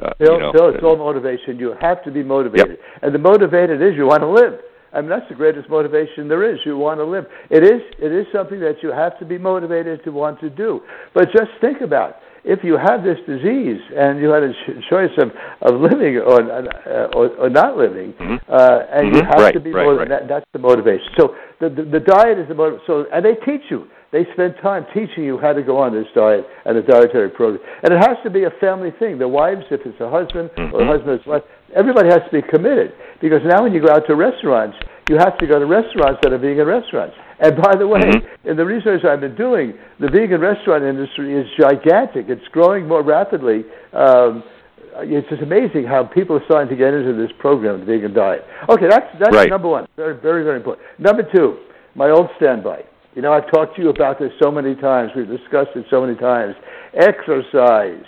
uh, 0.04 0.14
Bill, 0.20 0.34
you 0.34 0.40
know 0.40 0.52
Bill, 0.54 0.70
it's 0.70 0.84
all 0.84 0.98
motivation. 0.98 1.58
You 1.58 1.74
have 1.82 2.04
to 2.04 2.12
be 2.12 2.22
motivated. 2.22 2.78
And 3.02 3.12
the 3.12 3.18
motivated 3.20 3.82
is 3.82 3.96
you 3.96 4.06
want 4.06 4.22
to 4.22 4.28
live. 4.30 4.60
I 4.94 5.02
mean, 5.02 5.10
that's 5.10 5.28
the 5.30 5.36
greatest 5.36 5.70
motivation 5.70 6.28
there 6.28 6.44
is. 6.52 6.60
You 6.66 6.78
want 6.78 7.00
to 7.00 7.06
live. 7.06 7.26
It 7.50 7.64
is, 7.64 7.82
it 8.00 8.12
is 8.12 8.26
something 8.34 8.60
that 8.60 8.78
you 8.84 8.92
have 8.92 9.18
to 9.20 9.26
be 9.26 9.38
motivated 9.38 10.04
to 10.04 10.12
want 10.12 10.40
to 10.42 10.50
do. 10.50 10.82
But 11.14 11.26
just 11.36 11.52
think 11.62 11.82
about 11.82 12.16
if 12.44 12.64
you 12.64 12.76
have 12.76 13.04
this 13.04 13.18
disease 13.28 13.80
and 13.96 14.20
you 14.20 14.30
had 14.30 14.44
a 14.44 14.52
ch- 14.52 14.90
choice 14.90 15.12
of, 15.18 15.30
of 15.62 15.80
living 15.80 16.18
or, 16.18 16.42
uh, 16.42 17.08
or, 17.16 17.28
or 17.38 17.50
not 17.50 17.78
living, 17.78 18.14
Mhm. 18.14 18.40
uh, 18.50 18.80
and 18.92 19.16
you 19.16 19.22
Mhm. 19.22 19.28
have 19.28 19.40
Right, 19.40 19.54
to 19.54 19.60
be 19.60 19.72
right, 19.72 19.86
motivated, 19.86 20.12
right. 20.12 20.28
that, 20.28 20.28
that's 20.28 20.46
the 20.52 20.60
motivation. 20.60 21.08
So 21.20 21.36
the, 21.60 21.70
the, 21.70 21.84
the 21.84 22.00
diet 22.00 22.40
is 22.40 22.48
the 22.48 22.56
motivation. 22.56 22.84
So, 22.88 23.06
and 23.14 23.24
they 23.24 23.36
teach 23.46 23.62
you. 23.70 23.88
They 24.12 24.26
spend 24.34 24.56
time 24.62 24.86
teaching 24.94 25.24
you 25.24 25.38
how 25.38 25.54
to 25.54 25.64
go 25.64 25.78
on 25.78 25.94
this 25.94 26.08
diet 26.14 26.46
and 26.66 26.78
the 26.78 26.82
dietary 26.82 27.30
program. 27.30 27.64
And 27.84 27.94
it 27.94 27.98
has 27.98 28.18
to 28.24 28.30
be 28.30 28.44
a 28.44 28.52
family 28.60 28.92
thing. 29.00 29.18
The 29.18 29.28
wives, 29.28 29.64
if 29.72 29.82
it's 29.86 30.00
a 30.02 30.10
husband 30.10 30.50
or 30.58 30.82
a 30.82 30.84
Mhm. 30.84 30.88
husband 30.88 31.12
and 31.12 31.26
wife, 31.26 31.44
everybody 31.74 32.10
has 32.10 32.22
to 32.24 32.32
be 32.32 32.42
committed. 32.42 32.92
Because 33.22 33.42
now 33.46 33.64
when 33.64 33.74
you 33.74 33.80
go 33.80 33.94
out 33.94 34.06
to 34.08 34.16
restaurants, 34.16 34.78
you 35.10 35.18
have 35.18 35.38
to 35.38 35.48
go 35.48 35.60
to 35.60 35.66
restaurants 35.66 36.20
that 36.24 36.34
are 36.34 36.38
vegan 36.38 36.68
restaurants. 36.68 37.16
And 37.40 37.56
by 37.56 37.76
the 37.76 37.88
way, 37.88 38.02
Mhm. 38.02 38.24
in 38.46 38.58
the 38.58 38.66
research 38.66 39.06
I've 39.06 39.22
been 39.22 39.36
doing, 39.36 39.74
the 40.00 40.10
vegan 40.10 40.42
restaurant 40.42 40.84
industry 40.84 41.34
is 41.34 41.50
gigantic. 41.58 42.30
It's 42.30 42.48
growing 42.50 42.88
more 42.88 43.02
rapidly. 43.02 43.66
Um, 43.94 44.44
it's 45.00 45.28
just 45.30 45.42
amazing 45.42 45.86
how 45.86 46.04
people 46.04 46.36
are 46.36 46.44
starting 46.44 46.68
to 46.70 46.76
get 46.76 46.94
into 46.94 47.14
this 47.14 47.32
program, 47.40 47.80
the 47.80 47.86
vegan 47.86 48.14
diet. 48.14 48.46
Okay, 48.68 48.88
that's 48.88 49.08
that's 49.20 49.36
Right. 49.36 49.50
number 49.50 49.70
one. 49.70 49.88
Very, 49.96 50.16
very, 50.16 50.44
very 50.44 50.58
important. 50.58 50.86
Number 51.00 51.24
two, 51.24 51.56
my 51.96 52.10
old 52.10 52.30
standby. 52.36 52.84
You 53.16 53.22
know, 53.22 53.34
I've 53.34 53.52
talked 53.52 53.76
to 53.76 53.82
you 53.82 53.90
about 53.90 54.20
this 54.20 54.32
so 54.42 54.50
many 54.50 54.74
times. 54.76 55.12
We've 55.16 55.28
discussed 55.28 55.72
it 55.76 55.86
so 55.90 56.06
many 56.06 56.18
times. 56.18 56.56
Exercise, 56.94 58.06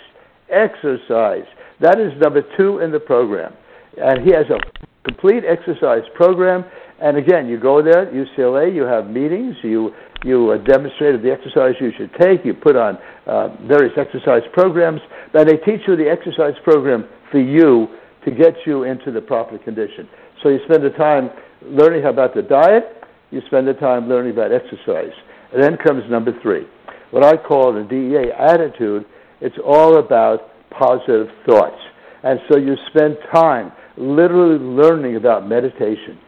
exercise. 0.48 1.44
That 1.80 2.00
is 2.00 2.12
number 2.18 2.42
two 2.56 2.78
in 2.78 2.90
the 2.90 3.00
program, 3.00 3.52
and 4.00 4.24
he 4.26 4.32
has 4.32 4.46
a 4.48 4.58
complete 5.04 5.44
exercise 5.44 6.04
program. 6.14 6.64
And 7.00 7.18
again, 7.18 7.48
you 7.48 7.60
go 7.60 7.82
there 7.82 8.08
at 8.08 8.14
UCLA, 8.14 8.74
you 8.74 8.82
have 8.82 9.10
meetings, 9.10 9.56
you 9.62 9.92
you 10.24 10.52
uh, 10.52 10.58
demonstrate 10.64 11.20
the 11.22 11.30
exercise 11.30 11.74
you 11.80 11.92
should 11.98 12.10
take, 12.18 12.46
you 12.46 12.54
put 12.54 12.76
on 12.76 12.96
uh, 13.26 13.54
various 13.66 13.92
exercise 13.98 14.40
programs, 14.54 15.00
and 15.34 15.46
they 15.46 15.58
teach 15.58 15.82
you 15.86 15.96
the 15.96 16.08
exercise 16.08 16.54
program 16.64 17.04
for 17.30 17.40
you 17.40 17.88
to 18.24 18.30
get 18.30 18.54
you 18.64 18.84
into 18.84 19.12
the 19.12 19.20
proper 19.20 19.58
condition. 19.58 20.08
So 20.42 20.48
you 20.48 20.60
spend 20.64 20.82
the 20.82 20.96
time 20.96 21.28
learning 21.62 22.06
about 22.06 22.34
the 22.34 22.40
diet, 22.40 23.03
you 23.34 23.42
spend 23.46 23.66
the 23.66 23.74
time 23.74 24.08
learning 24.08 24.32
about 24.32 24.52
exercise. 24.52 25.12
And 25.52 25.62
then 25.62 25.76
comes 25.76 26.02
number 26.08 26.32
three, 26.42 26.66
what 27.10 27.24
I 27.24 27.36
call 27.36 27.72
the 27.72 27.82
DEA 27.82 28.32
attitude. 28.32 29.04
It's 29.40 29.56
all 29.64 29.98
about 29.98 30.50
positive 30.70 31.26
thoughts. 31.46 31.80
And 32.22 32.40
so 32.48 32.56
you 32.56 32.74
spend 32.88 33.18
time 33.32 33.72
literally 33.96 34.58
learning 34.58 35.16
about 35.16 35.46
meditation. 35.48 36.18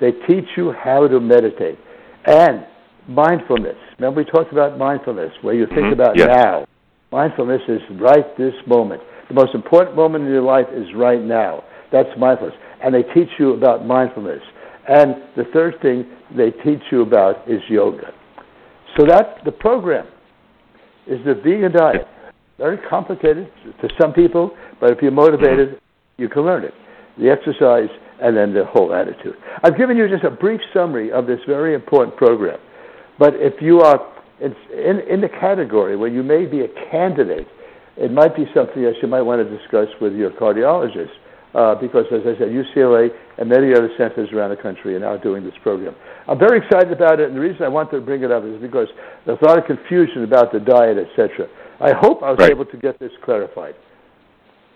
They 0.00 0.12
teach 0.28 0.44
you 0.56 0.72
how 0.72 1.08
to 1.08 1.18
meditate. 1.20 1.78
And 2.26 2.66
mindfulness. 3.08 3.76
Remember, 3.98 4.20
we 4.20 4.24
talked 4.24 4.52
about 4.52 4.76
mindfulness, 4.78 5.32
where 5.42 5.54
you 5.54 5.66
think 5.66 5.86
Mhm. 5.86 5.92
about 5.92 6.16
Yes. 6.16 6.28
now. 6.28 6.64
Mindfulness 7.10 7.62
is 7.68 7.80
right 7.98 8.36
this 8.36 8.54
moment. 8.66 9.00
The 9.28 9.34
most 9.34 9.54
important 9.54 9.96
moment 9.96 10.26
in 10.26 10.32
your 10.32 10.42
life 10.42 10.70
is 10.72 10.92
right 10.94 11.22
now. 11.22 11.64
That's 11.90 12.14
mindfulness. 12.16 12.56
And 12.82 12.94
they 12.94 13.02
teach 13.02 13.30
you 13.38 13.54
about 13.54 13.86
mindfulness. 13.86 14.42
And 14.88 15.16
the 15.36 15.44
third 15.52 15.74
thing 15.82 16.06
they 16.36 16.50
teach 16.50 16.82
you 16.90 17.02
about 17.02 17.48
is 17.48 17.60
yoga. 17.68 18.12
So 18.96 19.04
that's 19.06 19.38
the 19.44 19.52
program, 19.52 20.06
is 21.06 21.18
the 21.24 21.34
vegan 21.34 21.72
diet. 21.72 22.06
Very 22.56 22.78
complicated 22.88 23.48
to 23.80 23.88
some 24.00 24.12
people, 24.12 24.56
but 24.80 24.90
if 24.90 24.98
you're 25.00 25.12
motivated, 25.12 25.80
you 26.16 26.28
can 26.28 26.42
learn 26.42 26.64
it. 26.64 26.74
The 27.18 27.30
exercise 27.30 27.88
and 28.20 28.36
then 28.36 28.52
the 28.52 28.64
whole 28.64 28.92
attitude. 28.92 29.36
I've 29.62 29.76
given 29.76 29.96
you 29.96 30.08
just 30.08 30.24
a 30.24 30.30
brief 30.30 30.60
summary 30.74 31.12
of 31.12 31.26
this 31.26 31.38
very 31.46 31.74
important 31.74 32.16
program. 32.16 32.58
But 33.18 33.34
if 33.34 33.60
you 33.60 33.80
are 33.80 34.00
in, 34.40 34.54
in, 34.72 35.00
in 35.08 35.20
the 35.20 35.28
category 35.28 35.96
where 35.96 36.08
you 36.08 36.22
may 36.22 36.46
be 36.46 36.62
a 36.62 36.68
candidate, 36.90 37.46
it 37.96 38.12
might 38.12 38.34
be 38.34 38.46
something 38.54 38.82
that 38.82 38.94
you 39.02 39.08
might 39.08 39.22
want 39.22 39.46
to 39.46 39.58
discuss 39.58 39.88
with 40.00 40.14
your 40.14 40.30
cardiologist. 40.30 41.10
Uh, 41.54 41.74
because, 41.74 42.04
as 42.12 42.20
I 42.26 42.36
said, 42.38 42.48
UCLA 42.52 43.08
and 43.38 43.48
many 43.48 43.72
other 43.72 43.88
centers 43.96 44.30
around 44.32 44.50
the 44.50 44.56
country 44.56 44.94
are 44.94 45.00
now 45.00 45.16
doing 45.16 45.42
this 45.44 45.54
program. 45.62 45.94
I'm 46.28 46.38
very 46.38 46.58
excited 46.58 46.92
about 46.92 47.20
it, 47.20 47.28
and 47.28 47.36
the 47.36 47.40
reason 47.40 47.62
I 47.62 47.68
wanted 47.68 47.92
to 47.92 48.00
bring 48.02 48.22
it 48.22 48.30
up 48.30 48.44
is 48.44 48.60
because 48.60 48.88
there's 49.24 49.38
a 49.40 49.44
lot 49.46 49.56
of 49.58 49.64
confusion 49.64 50.24
about 50.24 50.52
the 50.52 50.60
diet, 50.60 50.98
etc. 50.98 51.48
I 51.80 51.92
hope 51.92 52.22
I 52.22 52.30
was 52.30 52.38
Right. 52.38 52.50
able 52.50 52.66
to 52.66 52.76
get 52.76 52.98
this 52.98 53.12
clarified. 53.24 53.74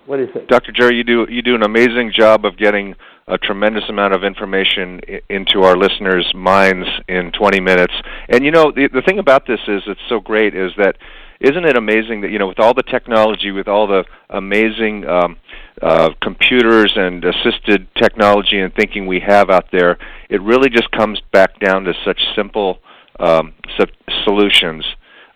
What 0.07 0.17
do 0.17 0.23
you 0.23 0.33
think? 0.33 0.49
Dr. 0.49 0.73
Jerry, 0.73 0.97
you 0.97 1.05
do 1.05 1.27
you 1.29 1.43
do 1.43 1.55
an 1.55 1.63
amazing 1.63 2.11
job 2.11 2.45
of 2.45 2.57
getting 2.57 2.95
a 3.29 3.39
tremendous 3.39 3.85
amount 3.89 4.15
of 4.15 4.25
information 4.25 5.01
i- 5.09 5.21
into 5.29 5.63
our 5.63 5.77
listeners' 5.77 6.33
minds 6.35 6.89
in 7.07 7.31
20 7.33 7.61
minutes. 7.61 7.95
And 8.29 8.45
you 8.45 8.51
know, 8.51 8.73
the 8.73 8.89
the 8.89 9.03
thing 9.03 9.19
about 9.21 9.47
this 9.47 9.61
is 9.69 9.83
it's 9.87 10.01
so 10.09 10.19
great 10.21 10.55
is 10.57 10.73
that 10.77 10.97
isn't 11.39 11.65
it 11.65 11.77
amazing 11.77 12.23
that 12.23 12.31
you 12.31 12.39
know 12.39 12.49
with 12.49 12.59
all 12.59 12.75
the 12.75 12.83
technology, 12.83 13.53
with 13.53 13.69
all 13.69 13.87
the 13.87 14.05
amazing 14.31 15.07
um, 15.07 15.37
uh, 15.81 16.11
computers 16.21 16.93
and 16.97 17.25
assisted 17.25 17.89
technology 17.97 18.61
and 18.61 18.75
thinking 18.75 19.07
we 19.07 19.21
have 19.21 19.51
out 19.51 19.67
there, 19.73 19.99
it 20.29 20.41
really 20.43 20.69
just 20.69 20.91
comes 20.91 21.21
back 21.33 21.59
down 21.61 21.85
to 21.85 21.95
such 22.05 22.21
simple 22.37 22.79
um, 23.19 23.55
so- 23.79 23.87
solutions 24.25 24.85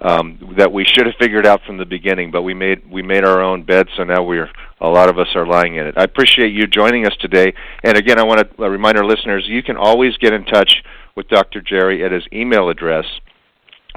um, 0.00 0.54
that 0.58 0.72
we 0.72 0.84
should 0.84 1.06
have 1.06 1.14
figured 1.18 1.46
out 1.46 1.62
from 1.66 1.78
the 1.78 1.84
beginning, 1.86 2.30
but 2.30 2.42
we 2.42 2.52
made 2.52 2.90
we 2.90 3.02
made 3.02 3.24
our 3.24 3.40
own 3.40 3.62
bed, 3.62 3.88
so 3.96 4.04
now 4.04 4.22
we're 4.22 4.50
a 4.80 4.88
lot 4.88 5.08
of 5.08 5.18
us 5.18 5.28
are 5.34 5.46
lying 5.46 5.76
in 5.76 5.86
it. 5.86 5.94
I 5.96 6.04
appreciate 6.04 6.52
you 6.52 6.66
joining 6.66 7.06
us 7.06 7.16
today, 7.18 7.54
and 7.82 7.96
again, 7.96 8.18
I 8.18 8.24
want 8.24 8.40
to 8.40 8.62
uh, 8.62 8.68
remind 8.68 8.98
our 8.98 9.06
listeners 9.06 9.44
you 9.46 9.62
can 9.62 9.76
always 9.76 10.16
get 10.18 10.34
in 10.34 10.44
touch 10.44 10.82
with 11.16 11.28
Dr. 11.28 11.62
Jerry 11.62 12.04
at 12.04 12.12
his 12.12 12.24
email 12.30 12.68
address, 12.68 13.06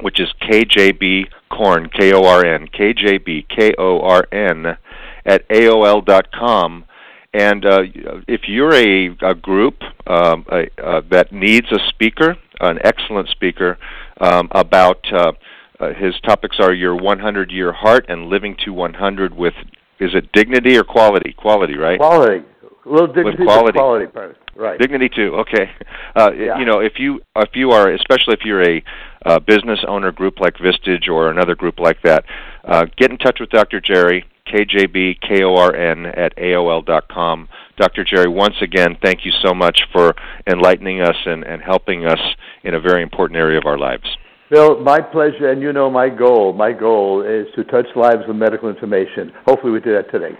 which 0.01 0.21
is 0.21 0.29
kjbkorn 0.41 1.91
k 1.91 2.13
o 2.13 2.23
r 2.25 2.45
n 2.45 2.67
kjb 2.67 3.45
k 3.49 3.73
o 3.77 3.99
r 3.99 4.25
n 4.31 4.77
at 5.25 5.47
AOL.com. 5.49 6.85
And 7.33 7.65
uh, 7.65 7.81
if 8.27 8.41
you're 8.47 8.73
a, 8.73 9.15
a 9.21 9.35
group 9.35 9.81
um, 10.07 10.45
a, 10.51 10.67
uh, 10.83 11.01
that 11.11 11.31
needs 11.31 11.67
a 11.71 11.77
speaker, 11.89 12.35
an 12.59 12.79
excellent 12.83 13.29
speaker 13.29 13.77
um, 14.19 14.47
about 14.51 15.05
uh, 15.13 15.33
uh, 15.79 15.93
his 15.93 16.19
topics 16.21 16.57
are 16.59 16.73
your 16.73 16.95
100 16.95 17.51
year 17.51 17.71
heart 17.71 18.05
and 18.09 18.25
living 18.25 18.55
to 18.65 18.73
100 18.73 19.35
with 19.35 19.53
is 19.99 20.11
it 20.13 20.31
dignity 20.31 20.77
or 20.77 20.83
quality? 20.83 21.33
Quality, 21.33 21.75
right? 21.75 21.99
Quality. 21.99 22.45
A 22.85 22.89
little 22.89 23.07
dignity, 23.07 23.37
but 23.37 23.45
quality. 23.45 23.77
quality 23.77 24.07
part. 24.07 24.37
Right. 24.55 24.79
Dignity 24.79 25.09
too. 25.09 25.35
Okay. 25.35 25.71
Uh, 26.15 26.31
Yeah. 26.31 26.57
You 26.57 26.65
know, 26.65 26.79
if 26.79 26.93
you 26.97 27.21
if 27.35 27.51
you 27.53 27.71
are, 27.71 27.91
especially 27.91 28.33
if 28.33 28.39
you're 28.43 28.67
a 28.67 28.83
uh, 29.25 29.39
business 29.39 29.79
owner 29.87 30.11
group 30.11 30.39
like 30.39 30.55
Vistage 30.55 31.07
or 31.07 31.29
another 31.29 31.55
group 31.55 31.79
like 31.79 32.01
that, 32.03 32.25
uh, 32.65 32.85
get 32.97 33.11
in 33.11 33.17
touch 33.17 33.39
with 33.39 33.49
Dr. 33.51 33.79
Jerry, 33.79 34.25
KJBKORN 34.49 36.17
at 36.17 36.35
AOL 36.37 36.85
dot 36.85 37.07
com. 37.07 37.47
Dr. 37.77 38.03
Jerry, 38.03 38.27
once 38.27 38.55
again, 38.61 38.97
thank 39.01 39.25
you 39.25 39.31
so 39.43 39.53
much 39.53 39.83
for 39.93 40.13
enlightening 40.47 41.01
us 41.01 41.15
and, 41.25 41.43
and 41.43 41.61
helping 41.61 42.05
us 42.05 42.19
in 42.63 42.73
a 42.73 42.79
very 42.79 43.01
important 43.01 43.37
area 43.37 43.57
of 43.57 43.65
our 43.65 43.77
lives. 43.77 44.03
Bill, 44.49 44.81
my 44.81 44.99
pleasure, 44.99 45.51
and 45.51 45.61
you 45.61 45.71
know 45.71 45.89
my 45.89 46.09
goal. 46.09 46.53
My 46.53 46.71
goal 46.71 47.21
is 47.21 47.47
to 47.55 47.63
touch 47.63 47.85
lives 47.95 48.23
with 48.27 48.35
medical 48.35 48.67
information. 48.67 49.31
Hopefully, 49.45 49.71
we 49.71 49.79
do 49.79 49.93
that 49.93 50.11
today. 50.11 50.37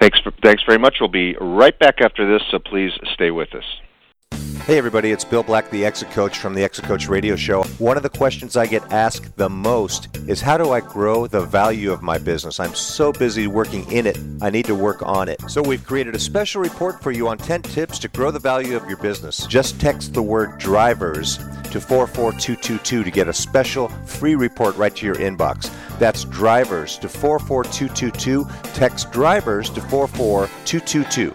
Thanks, 0.00 0.20
for, 0.20 0.32
thanks 0.42 0.62
very 0.66 0.78
much. 0.78 0.96
We'll 1.00 1.08
be 1.08 1.36
right 1.40 1.78
back 1.78 2.00
after 2.00 2.30
this, 2.30 2.42
so 2.50 2.58
please 2.58 2.92
stay 3.14 3.30
with 3.30 3.54
us. 3.54 3.64
Hey 4.68 4.76
everybody, 4.76 5.12
it's 5.12 5.24
Bill 5.24 5.42
Black, 5.42 5.70
the 5.70 5.82
Exit 5.86 6.10
Coach 6.10 6.40
from 6.40 6.52
the 6.52 6.62
Exit 6.62 6.84
Coach 6.84 7.08
Radio 7.08 7.36
Show. 7.36 7.62
One 7.78 7.96
of 7.96 8.02
the 8.02 8.10
questions 8.10 8.54
I 8.54 8.66
get 8.66 8.92
asked 8.92 9.34
the 9.38 9.48
most 9.48 10.14
is 10.28 10.42
how 10.42 10.58
do 10.58 10.72
I 10.72 10.80
grow 10.80 11.26
the 11.26 11.40
value 11.40 11.90
of 11.90 12.02
my 12.02 12.18
business? 12.18 12.60
I'm 12.60 12.74
so 12.74 13.10
busy 13.10 13.46
working 13.46 13.90
in 13.90 14.06
it, 14.06 14.18
I 14.42 14.50
need 14.50 14.66
to 14.66 14.74
work 14.74 15.00
on 15.00 15.30
it. 15.30 15.40
So 15.48 15.62
we've 15.62 15.82
created 15.82 16.14
a 16.14 16.18
special 16.18 16.60
report 16.60 17.02
for 17.02 17.12
you 17.12 17.28
on 17.28 17.38
10 17.38 17.62
tips 17.62 17.98
to 18.00 18.08
grow 18.08 18.30
the 18.30 18.38
value 18.38 18.76
of 18.76 18.86
your 18.86 18.98
business. 18.98 19.46
Just 19.46 19.80
text 19.80 20.12
the 20.12 20.22
word 20.22 20.58
drivers 20.58 21.38
to 21.38 21.80
44222 21.80 23.04
to 23.04 23.10
get 23.10 23.26
a 23.26 23.32
special 23.32 23.88
free 24.04 24.34
report 24.34 24.76
right 24.76 24.94
to 24.96 25.06
your 25.06 25.14
inbox. 25.14 25.72
That's 25.98 26.24
drivers 26.24 26.98
to 26.98 27.08
44222. 27.08 28.46
Text 28.74 29.10
drivers 29.12 29.70
to 29.70 29.80
44222. 29.80 31.34